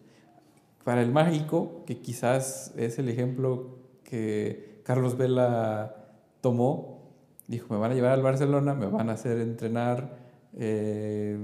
Para 0.83 1.01
el 1.01 1.11
mágico, 1.11 1.83
que 1.85 1.99
quizás 1.99 2.73
es 2.77 2.99
el 2.99 3.09
ejemplo 3.09 3.79
que 4.03 4.81
Carlos 4.83 5.17
Vela 5.17 6.02
tomó, 6.43 7.13
dijo, 7.47 7.73
me 7.73 7.79
van 7.79 7.91
a 7.91 7.95
llevar 7.95 8.11
al 8.11 8.21
Barcelona, 8.21 8.73
me 8.73 8.87
van 8.87 9.09
a 9.09 9.13
hacer 9.13 9.39
entrenar 9.39 10.17
eh, 10.57 11.37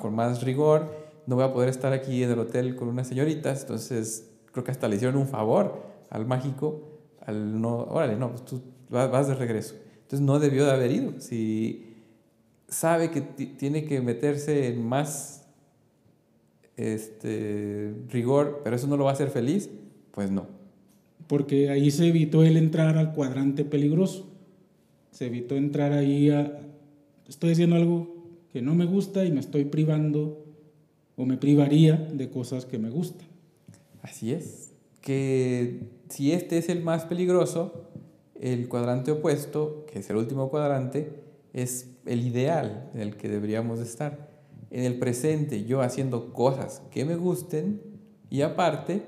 con 0.00 0.14
más 0.14 0.42
rigor, 0.42 0.90
no 1.26 1.36
voy 1.36 1.44
a 1.44 1.52
poder 1.52 1.68
estar 1.68 1.92
aquí 1.92 2.22
en 2.22 2.30
el 2.30 2.38
hotel 2.38 2.76
con 2.76 2.88
unas 2.88 3.06
señoritas, 3.06 3.60
entonces 3.60 4.32
creo 4.52 4.64
que 4.64 4.70
hasta 4.70 4.88
le 4.88 4.96
hicieron 4.96 5.18
un 5.18 5.28
favor 5.28 5.82
al 6.08 6.24
mágico, 6.24 6.80
al 7.20 7.60
no, 7.60 7.84
órale, 7.84 8.16
no, 8.16 8.30
pues 8.30 8.46
tú 8.46 8.62
vas 8.88 9.28
de 9.28 9.34
regreso. 9.34 9.74
Entonces 9.96 10.20
no 10.20 10.38
debió 10.38 10.64
de 10.64 10.72
haber 10.72 10.90
ido. 10.90 11.20
Si 11.20 11.94
sabe 12.68 13.10
que 13.10 13.20
tiene 13.20 13.84
que 13.84 14.00
meterse 14.00 14.68
en 14.68 14.86
más 14.86 15.46
este, 16.76 17.94
rigor, 18.08 18.62
pero 18.64 18.76
eso 18.76 18.86
no 18.86 18.96
lo 18.96 19.04
va 19.04 19.10
a 19.10 19.12
hacer 19.12 19.28
feliz, 19.28 19.68
pues 20.10 20.30
no. 20.30 20.53
Porque 21.26 21.70
ahí 21.70 21.90
se 21.90 22.08
evitó 22.08 22.42
el 22.42 22.56
entrar 22.56 22.98
al 22.98 23.12
cuadrante 23.12 23.64
peligroso. 23.64 24.30
Se 25.10 25.26
evitó 25.26 25.56
entrar 25.56 25.92
ahí 25.92 26.30
a... 26.30 26.60
Estoy 27.28 27.52
haciendo 27.52 27.76
algo 27.76 28.14
que 28.52 28.62
no 28.62 28.74
me 28.74 28.84
gusta 28.84 29.24
y 29.24 29.32
me 29.32 29.40
estoy 29.40 29.64
privando 29.64 30.44
o 31.16 31.24
me 31.24 31.36
privaría 31.36 31.96
de 31.96 32.30
cosas 32.30 32.66
que 32.66 32.78
me 32.78 32.90
gustan. 32.90 33.26
Así 34.02 34.32
es. 34.32 34.72
Que 35.00 35.80
si 36.08 36.32
este 36.32 36.58
es 36.58 36.68
el 36.68 36.82
más 36.82 37.04
peligroso, 37.04 37.88
el 38.40 38.68
cuadrante 38.68 39.10
opuesto, 39.10 39.86
que 39.90 40.00
es 40.00 40.10
el 40.10 40.16
último 40.16 40.50
cuadrante, 40.50 41.10
es 41.52 41.90
el 42.04 42.26
ideal 42.26 42.90
en 42.94 43.00
el 43.00 43.16
que 43.16 43.28
deberíamos 43.28 43.80
estar. 43.80 44.28
En 44.70 44.84
el 44.84 44.98
presente, 44.98 45.64
yo 45.64 45.80
haciendo 45.80 46.32
cosas 46.32 46.82
que 46.90 47.04
me 47.04 47.16
gusten 47.16 47.80
y 48.28 48.42
aparte, 48.42 49.02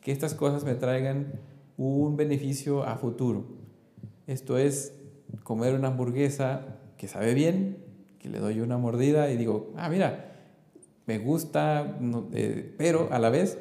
que 0.00 0.12
estas 0.12 0.34
cosas 0.34 0.64
me 0.64 0.74
traigan 0.74 1.32
un 1.80 2.16
beneficio 2.16 2.82
a 2.84 2.96
futuro. 2.96 3.46
Esto 4.26 4.58
es 4.58 4.94
comer 5.44 5.74
una 5.74 5.88
hamburguesa 5.88 6.76
que 6.98 7.08
sabe 7.08 7.32
bien, 7.32 7.78
que 8.18 8.28
le 8.28 8.38
doy 8.38 8.60
una 8.60 8.76
mordida 8.76 9.30
y 9.30 9.38
digo, 9.38 9.72
ah, 9.76 9.88
mira, 9.88 10.34
me 11.06 11.18
gusta, 11.18 11.98
eh, 12.34 12.74
pero 12.76 13.08
a 13.10 13.18
la 13.18 13.30
vez 13.30 13.58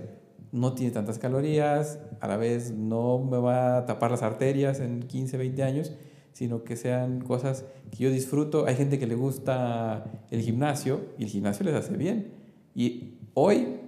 no 0.51 0.73
tiene 0.73 0.91
tantas 0.91 1.17
calorías, 1.17 1.99
a 2.19 2.27
la 2.27 2.36
vez 2.36 2.71
no 2.71 3.19
me 3.19 3.38
va 3.38 3.77
a 3.77 3.86
tapar 3.86 4.12
las 4.12 4.21
arterias 4.21 4.82
en 4.82 4.99
15, 5.03 5.38
20 5.38 5.63
años, 5.63 5.93
sino 6.34 6.65
que 6.65 6.75
sean 6.75 7.21
cosas 7.21 7.63
que 7.89 8.03
yo 8.03 8.12
disfruto. 8.12 8.65
Hay 8.65 8.75
gente 8.75 8.99
que 8.99 9.08
le 9.08 9.15
gusta 9.15 10.25
el 10.29 10.41
gimnasio 10.41 11.05
y 11.17 11.23
el 11.23 11.29
gimnasio 11.29 11.65
les 11.65 11.75
hace 11.75 11.95
bien. 11.95 12.34
Y 12.75 13.13
hoy 13.34 13.79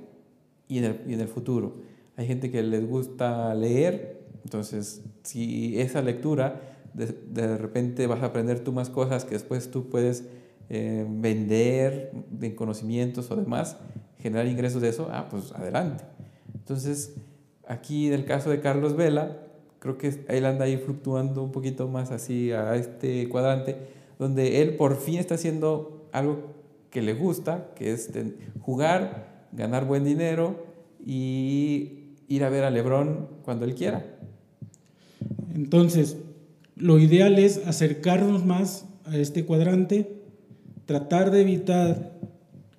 y 0.70 0.78
en 0.78 0.86
el, 0.86 1.02
y 1.06 1.14
en 1.16 1.20
el 1.20 1.28
futuro. 1.28 1.76
Hay 2.16 2.28
gente 2.28 2.50
que 2.50 2.64
les 2.64 2.88
gusta 2.88 3.54
leer, 3.56 4.21
entonces 4.44 5.04
si 5.24 5.80
esa 5.80 6.02
lectura 6.02 6.62
de, 6.94 7.08
de 7.08 7.58
repente 7.58 8.08
vas 8.08 8.22
a 8.22 8.28
aprender 8.28 8.60
tú 8.64 8.72
más 8.74 8.90
cosas 8.90 9.26
que 9.26 9.36
después 9.36 9.72
tú 9.72 9.90
puedes 9.90 10.26
eh, 10.74 11.06
vender 11.06 12.12
de 12.30 12.56
conocimientos 12.56 13.30
o 13.30 13.36
demás, 13.36 13.76
generar 14.20 14.48
ingresos 14.48 14.82
de 14.82 14.88
eso, 14.88 15.10
ah, 15.12 15.28
pues 15.30 15.52
adelante. 15.52 16.06
Entonces, 16.56 17.16
aquí 17.68 18.08
en 18.08 18.14
el 18.14 18.24
caso 18.24 18.50
de 18.50 18.62
Carlos 18.62 18.96
Vela, 18.96 19.38
creo 19.80 19.98
que 19.98 20.24
él 20.30 20.46
anda 20.46 20.64
ahí 20.64 20.78
fluctuando 20.78 21.44
un 21.44 21.52
poquito 21.52 21.90
más 21.90 22.12
así 22.12 22.54
a 22.54 22.76
este 22.76 23.28
cuadrante, 23.28 23.76
donde 24.18 24.62
él 24.62 24.78
por 24.78 24.96
fin 24.96 25.20
está 25.20 25.36
haciendo 25.36 26.08
algo 26.14 26.54
que 26.90 27.02
le 27.02 27.16
gusta, 27.16 27.72
que 27.76 27.92
es 27.92 28.10
jugar, 28.62 29.48
ganar 29.52 29.84
buen 29.84 30.06
dinero 30.06 30.56
y 31.06 32.16
ir 32.30 32.46
a 32.46 32.50
ver 32.50 32.64
a 32.64 32.70
Lebrón 32.70 33.28
cuando 33.44 33.66
él 33.66 33.76
quiera. 33.76 34.06
Entonces, 35.56 36.18
lo 36.76 37.00
ideal 37.00 37.40
es 37.40 37.66
acercarnos 37.66 38.46
más 38.46 38.88
a 39.06 39.18
este 39.18 39.46
cuadrante 39.46 40.22
tratar 40.86 41.32
de 41.32 41.42
evitar 41.42 42.20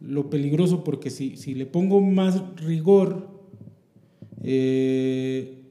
lo 0.01 0.29
peligroso, 0.29 0.85
porque 0.85 1.11
si, 1.11 1.37
si 1.37 1.55
le 1.55 1.67
pongo 1.67 2.01
más 2.01 2.43
rigor, 2.57 3.29
eh, 4.43 5.63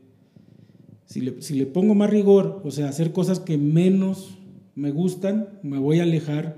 si, 1.05 1.21
le, 1.21 1.41
si, 1.41 1.55
le, 1.55 1.65
pongo 1.65 1.93
más 1.93 2.09
rigor, 2.09 2.61
o 2.63 2.71
sea, 2.71 2.87
hacer 2.87 3.11
cosas 3.11 3.39
que 3.39 3.57
menos 3.57 4.37
me 4.75 4.91
gustan, 4.91 5.49
me 5.63 5.77
voy 5.77 5.99
a 5.99 6.03
alejar 6.03 6.57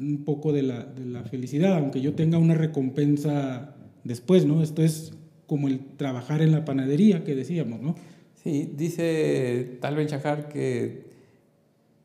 un 0.00 0.24
poco 0.24 0.52
de 0.52 0.62
la, 0.62 0.84
de 0.84 1.04
la 1.04 1.22
felicidad, 1.22 1.76
aunque 1.76 2.00
yo 2.00 2.14
tenga 2.14 2.38
una 2.38 2.54
recompensa 2.54 3.76
después, 4.02 4.46
¿no? 4.46 4.62
Esto 4.62 4.82
es 4.82 5.12
como 5.46 5.68
el 5.68 5.80
trabajar 5.96 6.42
en 6.42 6.52
la 6.52 6.64
panadería 6.64 7.22
que 7.22 7.34
decíamos, 7.34 7.80
¿no? 7.80 7.94
Sí, 8.42 8.72
dice 8.74 9.78
Tal 9.80 9.96
Ben 9.96 10.06
Shahar 10.06 10.48
que 10.48 11.10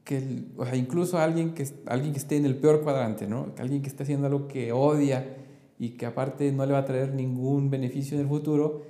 que 0.06 0.44
o 0.56 0.66
sea, 0.66 0.76
incluso 0.76 1.18
alguien 1.18 1.54
que, 1.54 1.68
alguien 1.88 2.14
que 2.14 2.20
esté 2.20 2.38
en 2.38 2.46
el 2.46 2.56
peor 2.56 2.84
cuadrante, 2.84 3.28
¿no? 3.28 3.48
alguien 3.58 3.82
que 3.82 3.90
esté 3.90 4.04
haciendo 4.04 4.28
algo 4.28 4.48
que 4.48 4.72
odia 4.72 5.36
y 5.80 5.90
que 5.92 6.06
aparte 6.06 6.52
no 6.52 6.66
le 6.66 6.74
va 6.74 6.80
a 6.80 6.86
traer 6.86 7.14
ningún 7.14 7.70
beneficio 7.72 8.16
en 8.16 8.22
el 8.22 8.30
futuro, 8.30 8.84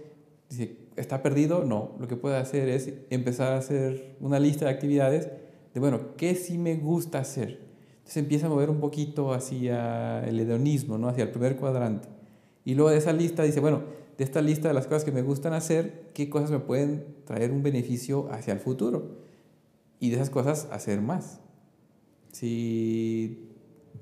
dice, 0.50 0.78
¿está 0.98 1.24
perdido? 1.24 1.64
No, 1.64 1.96
lo 2.00 2.08
que 2.08 2.18
puede 2.18 2.36
hacer 2.36 2.68
es 2.68 2.94
empezar 3.10 3.54
a 3.54 3.58
hacer 3.58 4.18
una 4.20 4.40
lista 4.40 4.66
de 4.66 4.72
actividades 4.72 5.30
de, 5.74 5.80
bueno, 5.80 6.16
¿qué 6.18 6.36
sí 6.36 6.58
me 6.58 6.76
gusta 6.76 7.20
hacer? 7.20 7.62
Entonces 8.00 8.18
empieza 8.18 8.48
a 8.48 8.50
mover 8.50 8.70
un 8.70 8.82
poquito 8.82 9.34
hacia 9.34 10.20
el 10.28 10.40
hedonismo, 10.40 10.98
¿no? 10.98 11.08
hacia 11.08 11.24
el 11.24 11.32
primer 11.32 11.56
cuadrante. 11.56 12.10
Y 12.66 12.76
luego 12.76 12.92
de 12.92 12.98
esa 12.98 13.14
lista 13.14 13.44
dice, 13.44 13.62
bueno, 13.62 13.84
de 14.18 14.24
esta 14.24 14.42
lista 14.42 14.68
de 14.68 14.74
las 14.74 14.88
cosas 14.88 15.04
que 15.04 15.12
me 15.12 15.22
gustan 15.22 15.54
hacer, 15.54 16.12
¿qué 16.14 16.30
cosas 16.30 16.52
me 16.52 16.60
pueden 16.60 17.06
traer 17.26 17.52
un 17.52 17.64
beneficio 17.64 18.30
hacia 18.32 18.54
el 18.54 18.60
futuro? 18.60 19.26
y 20.00 20.10
de 20.10 20.16
esas 20.16 20.30
cosas 20.30 20.68
hacer 20.72 21.02
más. 21.02 21.40
Si, 22.32 23.50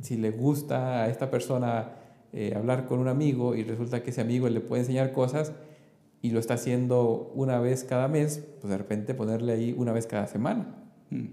si 0.02 0.17
le 0.17 0.32
gusta 0.32 1.04
a 1.04 1.10
esta 1.10 1.30
persona 1.30 1.93
eh, 2.32 2.54
hablar 2.56 2.88
con 2.88 2.99
un 2.99 3.08
amigo 3.08 3.56
y 3.56 3.63
resulta 3.63 4.02
que 4.04 4.10
ese 4.10 4.21
amigo 4.21 4.49
le 4.49 4.60
puede 4.60 4.82
enseñar 4.82 5.12
cosas 5.12 5.54
y 6.21 6.32
lo 6.32 6.39
está 6.39 6.56
haciendo 6.56 7.32
una 7.36 7.60
vez 7.60 7.84
cada 7.84 8.08
mes, 8.08 8.43
pues 8.60 8.71
de 8.71 8.78
repente 8.78 9.13
ponerle 9.13 9.54
ahí 9.54 9.76
una 9.78 9.91
vez 9.91 10.08
cada 10.08 10.28
semana. 10.28 10.76
Mm. 11.10 11.28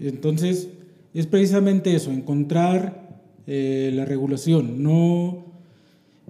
Entonces, 0.00 0.68
es 1.14 1.26
precisamente 1.26 1.94
eso, 1.94 2.10
encontrar 2.10 3.22
eh, 3.46 3.90
la 3.94 4.04
regulación, 4.04 4.82
no, 4.82 5.47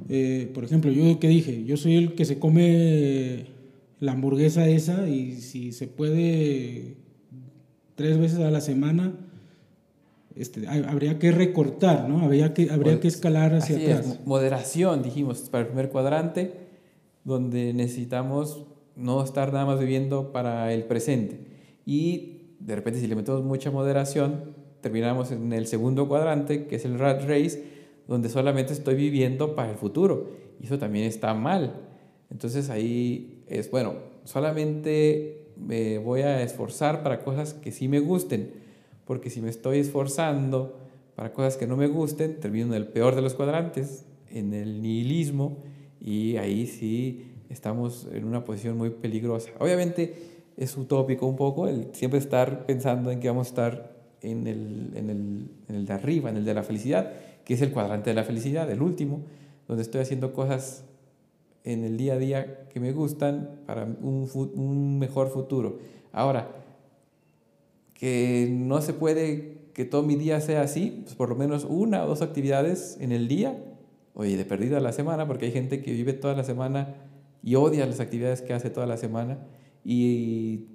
eh, 0.08 0.50
por 0.54 0.64
ejemplo, 0.64 0.90
yo 0.90 1.18
que 1.18 1.28
dije, 1.28 1.64
yo 1.64 1.76
soy 1.76 1.96
el 1.96 2.14
que 2.14 2.24
se 2.24 2.38
come 2.38 3.46
la 4.00 4.12
hamburguesa 4.12 4.68
esa 4.68 5.08
y 5.08 5.36
si 5.36 5.72
se 5.72 5.86
puede 5.86 6.96
tres 7.94 8.18
veces 8.18 8.38
a 8.38 8.50
la 8.50 8.60
semana, 8.60 9.14
este, 10.36 10.68
habría 10.68 11.18
que 11.18 11.32
recortar, 11.32 12.08
¿no? 12.08 12.20
Habría 12.20 12.54
que, 12.54 12.70
habría 12.70 13.00
que 13.00 13.08
escalar 13.08 13.54
hacia 13.54 13.76
atrás. 13.76 14.20
moderación, 14.24 15.02
dijimos, 15.02 15.40
para 15.50 15.62
el 15.62 15.68
primer 15.68 15.90
cuadrante, 15.90 16.54
donde 17.24 17.74
necesitamos 17.74 18.64
no 18.94 19.22
estar 19.22 19.52
nada 19.52 19.66
más 19.66 19.80
viviendo 19.80 20.32
para 20.32 20.72
el 20.72 20.84
presente. 20.84 21.40
Y 21.84 22.54
de 22.60 22.76
repente 22.76 23.00
si 23.00 23.06
le 23.06 23.16
metemos 23.16 23.42
mucha 23.42 23.70
moderación, 23.70 24.54
terminamos 24.80 25.32
en 25.32 25.52
el 25.52 25.66
segundo 25.66 26.08
cuadrante, 26.08 26.66
que 26.66 26.76
es 26.76 26.84
el 26.84 26.98
rat 26.98 27.22
race, 27.22 27.77
donde 28.08 28.28
solamente 28.30 28.72
estoy 28.72 28.96
viviendo 28.96 29.54
para 29.54 29.70
el 29.70 29.76
futuro. 29.76 30.30
Y 30.60 30.66
eso 30.66 30.78
también 30.78 31.04
está 31.04 31.34
mal. 31.34 31.74
Entonces 32.30 32.70
ahí 32.70 33.44
es, 33.46 33.70
bueno, 33.70 33.94
solamente 34.24 35.44
me 35.56 35.98
voy 35.98 36.22
a 36.22 36.42
esforzar 36.42 37.02
para 37.02 37.20
cosas 37.20 37.54
que 37.54 37.70
sí 37.70 37.86
me 37.86 38.00
gusten, 38.00 38.52
porque 39.04 39.30
si 39.30 39.40
me 39.40 39.50
estoy 39.50 39.78
esforzando 39.78 40.78
para 41.14 41.32
cosas 41.32 41.56
que 41.56 41.66
no 41.66 41.76
me 41.76 41.86
gusten, 41.86 42.40
termino 42.40 42.66
en 42.66 42.74
el 42.74 42.88
peor 42.88 43.14
de 43.14 43.22
los 43.22 43.34
cuadrantes, 43.34 44.04
en 44.30 44.54
el 44.54 44.82
nihilismo, 44.82 45.58
y 46.00 46.36
ahí 46.36 46.66
sí 46.66 47.32
estamos 47.48 48.08
en 48.12 48.24
una 48.24 48.44
posición 48.44 48.76
muy 48.76 48.90
peligrosa. 48.90 49.50
Obviamente 49.58 50.14
es 50.56 50.76
utópico 50.76 51.26
un 51.26 51.36
poco 51.36 51.66
el 51.66 51.88
siempre 51.92 52.18
estar 52.18 52.66
pensando 52.66 53.10
en 53.10 53.20
que 53.20 53.28
vamos 53.28 53.48
a 53.48 53.50
estar 53.50 53.98
en 54.20 54.46
el, 54.46 54.92
en 54.94 55.10
el, 55.10 55.50
en 55.68 55.74
el 55.74 55.86
de 55.86 55.92
arriba, 55.92 56.30
en 56.30 56.36
el 56.36 56.44
de 56.44 56.54
la 56.54 56.62
felicidad, 56.62 57.12
que 57.48 57.54
es 57.54 57.62
el 57.62 57.72
cuadrante 57.72 58.10
de 58.10 58.14
la 58.14 58.24
felicidad, 58.24 58.70
el 58.70 58.82
último, 58.82 59.22
donde 59.66 59.82
estoy 59.82 60.02
haciendo 60.02 60.34
cosas 60.34 60.84
en 61.64 61.82
el 61.82 61.96
día 61.96 62.12
a 62.12 62.18
día 62.18 62.68
que 62.68 62.78
me 62.78 62.92
gustan 62.92 63.62
para 63.64 63.84
un, 63.84 64.98
mejor 64.98 65.30
futuro. 65.30 65.78
Ahora, 66.12 66.50
que 67.94 68.48
no 68.50 68.82
se 68.82 68.92
puede 68.92 69.70
que 69.72 69.86
todo 69.86 70.02
mi 70.02 70.16
día 70.16 70.42
sea 70.42 70.60
así, 70.60 71.00
pues 71.04 71.14
por 71.14 71.30
lo 71.30 71.36
menos 71.36 71.64
una 71.66 72.04
o 72.04 72.08
dos 72.08 72.20
actividades 72.20 72.98
en 73.00 73.12
el 73.12 73.28
día, 73.28 73.58
oye, 74.12 74.36
de 74.36 74.44
perdida 74.44 74.78
la 74.78 74.92
semana, 74.92 75.26
porque 75.26 75.46
hay 75.46 75.52
gente 75.52 75.80
que 75.80 75.92
vive 75.92 76.12
toda 76.12 76.34
la 76.34 76.44
semana 76.44 76.96
y 77.42 77.54
odia 77.54 77.86
las 77.86 78.00
actividades 78.00 78.42
que 78.42 78.52
hace 78.52 78.68
toda 78.68 78.86
la 78.86 78.98
semana 78.98 79.38
y 79.86 80.66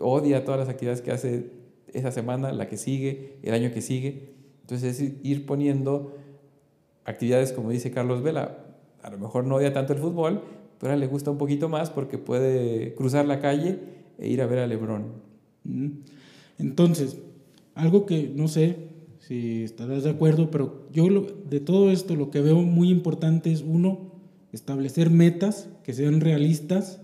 odia 0.00 0.44
todas 0.44 0.58
las 0.58 0.68
actividades 0.68 1.02
que 1.02 1.12
hace 1.12 1.52
esa 1.92 2.10
semana, 2.10 2.50
la 2.50 2.68
que 2.68 2.76
sigue, 2.76 3.38
el 3.44 3.54
año 3.54 3.70
que 3.72 3.80
sigue. 3.80 4.35
Entonces 4.66 5.00
es 5.00 5.12
ir 5.22 5.46
poniendo 5.46 6.16
actividades, 7.04 7.52
como 7.52 7.70
dice 7.70 7.92
Carlos 7.92 8.20
Vela, 8.20 8.64
a 9.00 9.10
lo 9.10 9.18
mejor 9.18 9.44
no 9.44 9.54
odia 9.54 9.72
tanto 9.72 9.92
el 9.92 10.00
fútbol, 10.00 10.42
pero 10.80 10.96
le 10.96 11.06
gusta 11.06 11.30
un 11.30 11.38
poquito 11.38 11.68
más 11.68 11.88
porque 11.88 12.18
puede 12.18 12.92
cruzar 12.96 13.26
la 13.26 13.38
calle 13.38 13.78
e 14.18 14.28
ir 14.28 14.42
a 14.42 14.46
ver 14.46 14.58
a 14.58 14.66
Lebron. 14.66 15.04
Entonces, 16.58 17.16
algo 17.76 18.06
que 18.06 18.32
no 18.34 18.48
sé 18.48 18.88
si 19.20 19.62
estarás 19.62 20.02
de 20.02 20.10
acuerdo, 20.10 20.50
pero 20.50 20.88
yo 20.92 21.06
de 21.48 21.60
todo 21.60 21.92
esto 21.92 22.16
lo 22.16 22.32
que 22.32 22.40
veo 22.40 22.56
muy 22.56 22.90
importante 22.90 23.52
es 23.52 23.62
uno, 23.62 24.10
establecer 24.50 25.10
metas 25.10 25.68
que 25.84 25.92
sean 25.92 26.20
realistas 26.20 27.00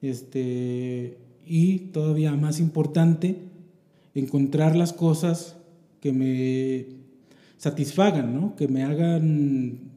este, 0.00 1.18
y 1.44 1.78
todavía 1.92 2.32
más 2.36 2.58
importante, 2.58 3.36
encontrar 4.14 4.76
las 4.76 4.94
cosas 4.94 5.59
que 6.00 6.12
me 6.12 6.86
satisfagan, 7.56 8.34
¿no? 8.34 8.56
que 8.56 8.68
me 8.68 8.82
hagan 8.82 9.90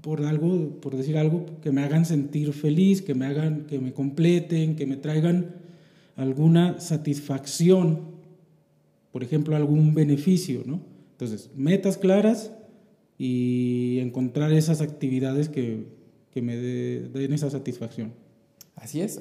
por 0.00 0.24
algo, 0.24 0.80
por 0.80 0.96
decir 0.96 1.16
algo, 1.16 1.46
que 1.62 1.72
me 1.72 1.82
hagan 1.82 2.04
sentir 2.04 2.52
feliz, 2.52 3.02
que 3.02 3.14
me 3.14 3.26
hagan, 3.26 3.66
que 3.66 3.78
me 3.78 3.92
completen, 3.92 4.76
que 4.76 4.86
me 4.86 4.96
traigan 4.96 5.56
alguna 6.16 6.78
satisfacción, 6.80 8.02
por 9.12 9.22
ejemplo, 9.22 9.56
algún 9.56 9.94
beneficio, 9.94 10.62
¿no? 10.66 10.80
Entonces, 11.12 11.50
metas 11.56 11.96
claras 11.96 12.52
y 13.18 13.98
encontrar 14.00 14.52
esas 14.52 14.80
actividades 14.80 15.48
que, 15.48 15.86
que 16.32 16.42
me 16.42 16.56
den 16.56 17.32
esa 17.32 17.48
satisfacción. 17.48 18.12
Así 18.76 19.00
es, 19.00 19.18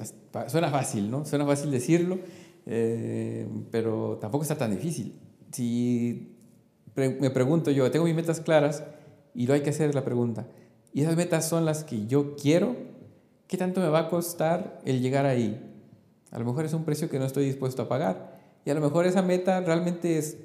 suena 0.47 0.70
fácil, 0.70 1.09
¿no? 1.09 1.26
Suena 1.26 1.45
fácil 1.45 1.72
decirlo, 1.72 2.20
eh, 2.66 3.47
pero 3.72 4.18
tampoco 4.20 4.43
está 4.43 4.57
tan 4.57 4.72
difícil. 4.72 5.14
Si 5.54 6.36
me 6.95 7.30
pregunto 7.30 7.72
yo, 7.72 7.89
tengo 7.89 8.06
mis 8.06 8.16
metas 8.16 8.41
claras 8.41 8.84
y 9.34 9.47
lo 9.47 9.54
hay 9.54 9.62
que 9.62 9.70
hacer 9.72 9.95
la 9.95 10.04
pregunta, 10.04 10.45
y 10.93 11.01
esas 11.01 11.16
metas 11.16 11.47
son 11.47 11.66
las 11.66 11.84
que 11.84 12.06
yo 12.06 12.36
quiero, 12.36 12.76
¿qué 13.47 13.58
tanto 13.58 13.82
me 13.82 13.88
va 13.88 13.99
a 13.99 14.10
costar 14.10 14.80
el 14.86 15.01
llegar 15.01 15.26
ahí? 15.26 15.60
A 16.32 16.39
lo 16.39 16.45
mejor 16.45 16.66
es 16.66 16.74
un 16.74 16.84
precio 16.84 17.10
que 17.10 17.20
no 17.20 17.26
estoy 17.26 17.45
dispuesto 17.45 17.82
a 17.82 17.88
pagar. 17.88 18.39
Y 18.66 18.70
a 18.70 18.74
lo 18.76 18.82
mejor 18.82 19.06
esa 19.06 19.22
meta 19.22 19.60
realmente 19.62 20.18
es, 20.18 20.38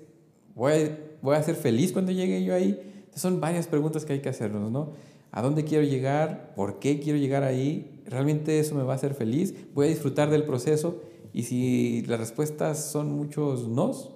voy 0.54 0.72
a, 0.72 0.98
voy 1.22 1.36
a 1.36 1.42
ser 1.42 1.54
feliz 1.54 1.92
cuando 1.92 2.12
llegue 2.12 2.42
yo 2.44 2.54
ahí. 2.54 3.06
son 3.14 3.40
varias 3.40 3.66
preguntas 3.66 4.04
que 4.04 4.14
hay 4.14 4.20
que 4.20 4.28
hacernos, 4.28 4.70
¿no? 4.70 4.92
¿A 5.30 5.42
dónde 5.42 5.64
quiero 5.64 5.84
llegar? 5.84 6.54
¿Por 6.54 6.78
qué 6.78 7.00
quiero 7.00 7.18
llegar 7.18 7.42
ahí? 7.42 8.02
¿Realmente 8.06 8.59
eso 8.59 8.74
me 8.74 8.82
va 8.82 8.94
a 8.94 8.96
hacer 8.96 9.14
feliz? 9.14 9.54
¿Voy 9.74 9.86
a 9.86 9.90
disfrutar 9.90 10.30
del 10.30 10.44
proceso? 10.44 11.00
Y 11.32 11.42
si 11.42 12.02
las 12.06 12.18
respuestas 12.18 12.90
son 12.90 13.12
muchos 13.12 13.68
nos, 13.68 14.11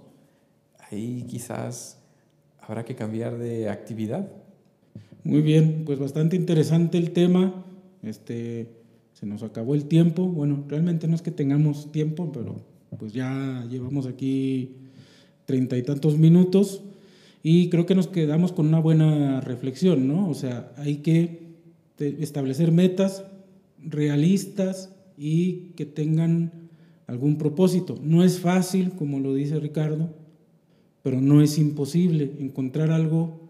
ahí 0.96 1.24
quizás 1.28 1.98
habrá 2.60 2.84
que 2.84 2.94
cambiar 2.94 3.38
de 3.38 3.68
actividad. 3.68 4.28
Muy 5.24 5.40
bien, 5.40 5.82
pues 5.84 5.98
bastante 5.98 6.36
interesante 6.36 6.98
el 6.98 7.12
tema. 7.12 7.64
Este, 8.02 8.68
se 9.12 9.26
nos 9.26 9.42
acabó 9.42 9.74
el 9.74 9.86
tiempo. 9.86 10.26
Bueno, 10.26 10.64
realmente 10.68 11.06
no 11.06 11.14
es 11.14 11.22
que 11.22 11.30
tengamos 11.30 11.92
tiempo, 11.92 12.32
pero 12.32 12.56
pues 12.98 13.12
ya 13.12 13.66
llevamos 13.70 14.06
aquí 14.06 14.76
treinta 15.44 15.76
y 15.76 15.82
tantos 15.82 16.18
minutos 16.18 16.82
y 17.42 17.68
creo 17.70 17.86
que 17.86 17.94
nos 17.94 18.06
quedamos 18.06 18.52
con 18.52 18.68
una 18.68 18.80
buena 18.80 19.40
reflexión, 19.40 20.06
¿no? 20.06 20.28
O 20.28 20.34
sea, 20.34 20.72
hay 20.76 20.98
que 20.98 21.52
establecer 21.98 22.72
metas 22.72 23.24
realistas 23.78 24.94
y 25.16 25.72
que 25.76 25.86
tengan 25.86 26.70
algún 27.06 27.38
propósito. 27.38 27.98
No 28.02 28.24
es 28.24 28.40
fácil, 28.40 28.92
como 28.92 29.20
lo 29.20 29.34
dice 29.34 29.58
Ricardo, 29.58 30.10
pero 31.02 31.20
no 31.20 31.42
es 31.42 31.58
imposible 31.58 32.32
encontrar 32.38 32.90
algo 32.90 33.42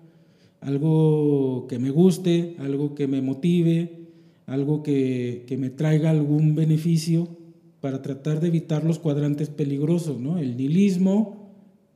algo 0.62 1.66
que 1.68 1.78
me 1.78 1.90
guste, 1.90 2.57
algo 2.61 2.94
que 2.94 3.09
me 3.09 3.20
motive, 3.20 4.03
algo 4.46 4.82
que, 4.82 5.44
me 5.59 5.70
traiga 5.70 6.11
algún 6.11 6.55
beneficio 6.55 7.28
para 7.80 8.00
tratar 8.00 8.40
de 8.40 8.48
evitar 8.48 8.84
los 8.84 8.98
cuadrantes 8.98 9.50
peligrosos, 9.50 10.20
¿no? 10.20 10.38
El 10.38 10.57
nihilismo 10.57 11.50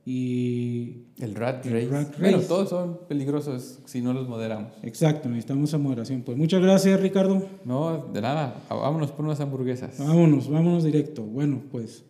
y... 0.05 1.03
El 1.19 1.33
rat 1.33 1.65
race. 1.65 2.11
Bueno, 2.19 2.39
todos 2.41 2.69
son 2.69 2.99
peligrosos 3.07 3.79
si 3.85 4.01
no 4.01 4.13
los 4.13 4.27
moderamos. 4.27 4.73
Exacto, 4.83 5.29
necesitamos 5.29 5.69
esa 5.69 5.77
moderación. 5.77 6.21
Pues 6.21 6.37
muchas 6.37 6.61
gracias, 6.61 6.99
Ricardo. 6.99 7.41
No, 7.63 8.09
de 8.13 8.21
nada. 8.21 8.61
Vámonos 8.69 9.11
por 9.11 9.25
unas 9.25 9.39
hamburguesas. 9.39 9.97
Vámonos, 9.97 10.49
vámonos 10.49 10.83
directo. 10.83 11.23
Bueno, 11.23 11.61
pues 11.71 12.03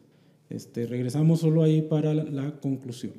este, 0.49 0.87
regresamos 0.87 1.39
solo 1.39 1.63
ahí 1.63 1.83
para 1.83 2.13
la 2.13 2.59
conclusión. 2.59 3.13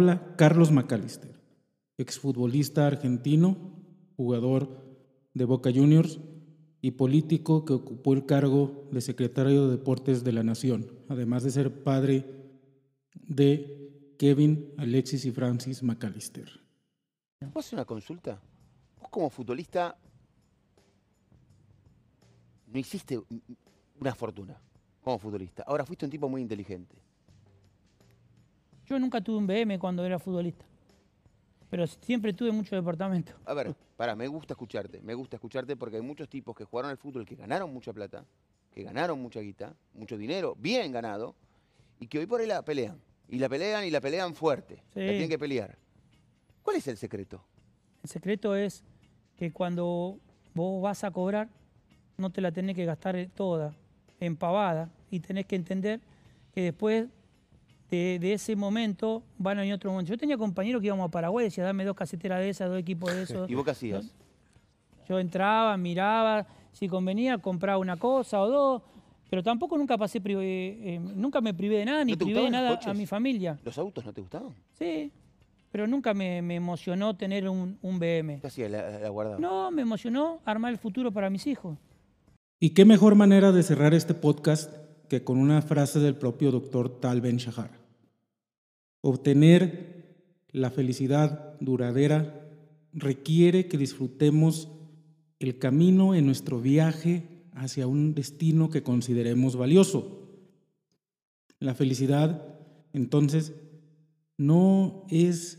Habla 0.00 0.34
Carlos 0.36 0.72
McAllister, 0.72 1.38
exfutbolista 1.98 2.86
argentino, 2.86 3.58
jugador 4.16 4.82
de 5.34 5.44
Boca 5.44 5.70
Juniors 5.70 6.18
y 6.80 6.92
político 6.92 7.66
que 7.66 7.74
ocupó 7.74 8.14
el 8.14 8.24
cargo 8.24 8.88
de 8.92 9.02
secretario 9.02 9.66
de 9.66 9.76
Deportes 9.76 10.24
de 10.24 10.32
la 10.32 10.42
Nación, 10.42 10.90
además 11.10 11.42
de 11.42 11.50
ser 11.50 11.84
padre 11.84 12.24
de 13.12 14.14
Kevin, 14.18 14.72
Alexis 14.78 15.26
y 15.26 15.32
Francis. 15.32 15.82
¿Puedo 15.82 15.98
hacer 17.56 17.74
una 17.74 17.84
consulta? 17.84 18.40
Vos 18.98 19.10
como 19.10 19.28
futbolista 19.28 19.98
no 22.68 22.78
hiciste 22.78 23.20
una 24.00 24.14
fortuna 24.14 24.58
como 25.02 25.18
futbolista. 25.18 25.62
Ahora 25.66 25.84
fuiste 25.84 26.06
un 26.06 26.10
tipo 26.10 26.26
muy 26.26 26.40
inteligente. 26.40 26.96
Yo 28.90 28.98
nunca 28.98 29.20
tuve 29.20 29.36
un 29.36 29.46
BM 29.46 29.78
cuando 29.78 30.04
era 30.04 30.18
futbolista, 30.18 30.64
pero 31.70 31.86
siempre 31.86 32.32
tuve 32.32 32.50
mucho 32.50 32.74
departamento. 32.74 33.32
A 33.44 33.54
ver, 33.54 33.72
para, 33.96 34.16
me 34.16 34.26
gusta 34.26 34.54
escucharte, 34.54 35.00
me 35.00 35.14
gusta 35.14 35.36
escucharte 35.36 35.76
porque 35.76 35.94
hay 35.94 36.02
muchos 36.02 36.28
tipos 36.28 36.56
que 36.56 36.64
jugaron 36.64 36.90
al 36.90 36.96
fútbol 36.96 37.24
que 37.24 37.36
ganaron 37.36 37.72
mucha 37.72 37.92
plata, 37.92 38.24
que 38.74 38.82
ganaron 38.82 39.22
mucha 39.22 39.38
guita, 39.38 39.76
mucho 39.94 40.18
dinero, 40.18 40.56
bien 40.58 40.90
ganado, 40.90 41.36
y 42.00 42.08
que 42.08 42.18
hoy 42.18 42.26
por 42.26 42.40
ahí 42.40 42.48
la 42.48 42.64
pelean. 42.64 43.00
Y 43.28 43.38
la 43.38 43.48
pelean 43.48 43.84
y 43.84 43.92
la 43.92 44.00
pelean 44.00 44.34
fuerte. 44.34 44.82
La 44.96 45.10
tienen 45.10 45.28
que 45.28 45.38
pelear. 45.38 45.78
¿Cuál 46.64 46.74
es 46.74 46.88
el 46.88 46.96
secreto? 46.96 47.44
El 48.02 48.10
secreto 48.10 48.56
es 48.56 48.82
que 49.36 49.52
cuando 49.52 50.18
vos 50.52 50.82
vas 50.82 51.04
a 51.04 51.12
cobrar, 51.12 51.48
no 52.18 52.30
te 52.30 52.40
la 52.40 52.50
tenés 52.50 52.74
que 52.74 52.86
gastar 52.86 53.28
toda 53.36 53.72
en 54.18 54.36
pavada 54.36 54.90
y 55.12 55.20
tenés 55.20 55.46
que 55.46 55.54
entender 55.54 56.00
que 56.52 56.62
después 56.62 57.06
de, 57.90 58.32
ese 58.32 58.56
momento 58.56 59.22
van 59.38 59.58
a 59.58 59.60
venir 59.62 59.74
otro 59.74 59.90
momento. 59.90 60.10
Yo 60.10 60.18
tenía 60.18 60.38
compañeros 60.38 60.80
que 60.80 60.86
íbamos 60.86 61.08
a 61.08 61.10
Paraguay, 61.10 61.46
decía, 61.46 61.64
dame 61.64 61.84
dos 61.84 61.96
caseteras 61.96 62.40
de 62.40 62.50
esas, 62.50 62.68
dos 62.68 62.78
equipos 62.78 63.12
de 63.14 63.22
esos. 63.22 63.50
¿Y 63.50 63.54
vos 63.54 63.64
qué 63.64 63.72
hacías? 63.72 64.14
Yo 65.08 65.18
entraba, 65.18 65.76
miraba, 65.76 66.46
si 66.72 66.88
convenía, 66.88 67.38
compraba 67.38 67.78
una 67.78 67.96
cosa 67.96 68.40
o 68.40 68.48
dos, 68.48 68.82
pero 69.28 69.42
tampoco 69.42 69.76
nunca 69.76 69.98
pasé, 69.98 70.20
eh, 70.24 71.00
nunca 71.16 71.40
me 71.40 71.52
privé 71.52 71.78
de 71.78 71.84
nada, 71.84 72.04
ni 72.04 72.16
privé 72.16 72.42
de 72.42 72.50
nada 72.50 72.78
a 72.84 72.94
mi 72.94 73.06
familia. 73.06 73.58
¿Los 73.64 73.76
autos 73.78 74.04
no 74.04 74.12
te 74.12 74.20
gustaban? 74.20 74.54
Sí, 74.78 75.10
pero 75.72 75.86
nunca 75.86 76.14
me, 76.14 76.38
emocionó 76.38 77.16
tener 77.16 77.48
un, 77.48 77.78
BM. 77.82 78.40
¿Qué 78.40 78.46
hacías, 78.46 78.70
la, 78.70 78.90
la 78.90 79.38
No, 79.38 79.70
me 79.70 79.82
emocionó 79.82 80.40
armar 80.44 80.72
el 80.72 80.78
futuro 80.78 81.10
para 81.12 81.28
mis 81.28 81.46
hijos. 81.46 81.76
¿Y 82.60 82.70
qué 82.70 82.84
mejor 82.84 83.14
manera 83.14 83.52
de 83.52 83.62
cerrar 83.62 83.94
este 83.94 84.14
podcast 84.14 84.72
que 85.08 85.24
con 85.24 85.38
una 85.38 85.62
frase 85.62 85.98
del 85.98 86.14
propio 86.14 86.50
doctor 86.50 87.00
Tal 87.00 87.20
Ben 87.20 87.36
Shahar? 87.36 87.79
Obtener 89.02 89.90
la 90.52 90.70
felicidad 90.70 91.58
duradera 91.60 92.48
requiere 92.92 93.68
que 93.68 93.78
disfrutemos 93.78 94.68
el 95.38 95.58
camino 95.58 96.14
en 96.14 96.26
nuestro 96.26 96.60
viaje 96.60 97.26
hacia 97.52 97.86
un 97.86 98.14
destino 98.14 98.68
que 98.68 98.82
consideremos 98.82 99.56
valioso. 99.56 100.28
La 101.58 101.74
felicidad, 101.74 102.58
entonces, 102.92 103.54
no 104.36 105.06
es 105.10 105.58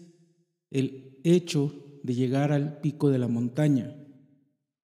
el 0.69 1.19
hecho 1.23 1.73
de 2.03 2.15
llegar 2.15 2.51
al 2.51 2.79
pico 2.79 3.09
de 3.09 3.19
la 3.19 3.27
montaña, 3.27 3.95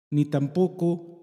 ni 0.09 0.25
tampoco 0.25 1.21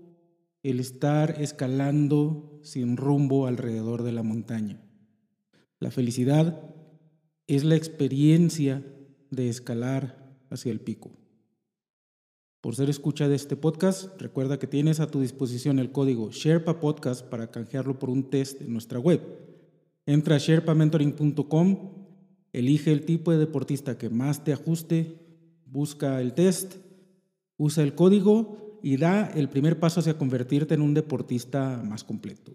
el 0.63 0.79
estar 0.79 1.41
escalando 1.41 2.61
sin 2.63 2.97
rumbo 2.97 3.47
alrededor 3.47 4.03
de 4.03 4.13
la 4.13 4.23
montaña. 4.23 4.81
La 5.81 5.91
felicidad 5.91 6.73
es 7.57 7.65
la 7.65 7.77
experiencia 7.77 8.83
de 9.31 9.51
escalar 9.51 10.35
hacia 10.49 10.73
el 10.73 10.81
pico. 10.81 11.11
Por 12.63 12.77
ser 12.77 12.89
escucha 12.89 13.29
de 13.29 13.35
este 13.35 13.57
podcast, 13.57 14.19
recuerda 14.19 14.59
que 14.59 14.67
tienes 14.67 15.01
a 15.01 15.11
tu 15.11 15.21
disposición 15.21 15.79
el 15.79 15.93
código 15.93 16.31
Sherpa 16.31 16.81
Podcast 16.81 17.27
para 17.27 17.51
canjearlo 17.51 17.99
por 17.99 18.09
un 18.09 18.31
test 18.31 18.63
en 18.63 18.73
nuestra 18.73 18.99
web. 18.99 19.21
Entra 20.07 20.37
a 20.37 20.39
sherpamentoring.com, 20.39 21.91
elige 22.55 22.91
el 22.91 23.05
tipo 23.05 23.33
de 23.33 23.39
deportista 23.39 23.99
que 23.99 24.09
más 24.09 24.45
te 24.45 24.55
ajuste, 24.55 25.19
busca 25.67 26.23
el 26.23 26.33
test, 26.33 26.77
usa 27.59 27.83
el 27.83 27.95
código 27.95 28.81
y 28.83 28.97
da 28.97 29.27
el 29.27 29.51
primer 29.51 29.79
paso 29.79 30.01
hacia 30.01 30.17
convertirte 30.17 30.73
en 30.73 30.81
un 30.81 30.95
deportista 30.95 31.83
más 31.85 32.03
completo. 32.03 32.55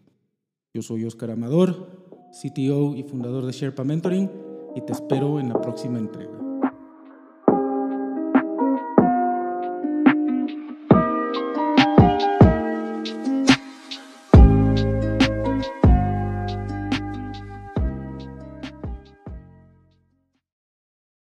Yo 0.73 0.81
soy 0.81 1.05
Oscar 1.05 1.29
Amador, 1.29 2.31
CTO 2.31 2.95
y 2.95 3.03
fundador 3.03 3.45
de 3.45 3.51
Sherpa 3.51 3.83
Mentoring 3.83 4.46
y 4.78 4.82
te 4.82 4.93
espero 4.93 5.39
en 5.39 5.49
la 5.49 5.59
próxima 5.59 5.97
entrega. 5.97 6.36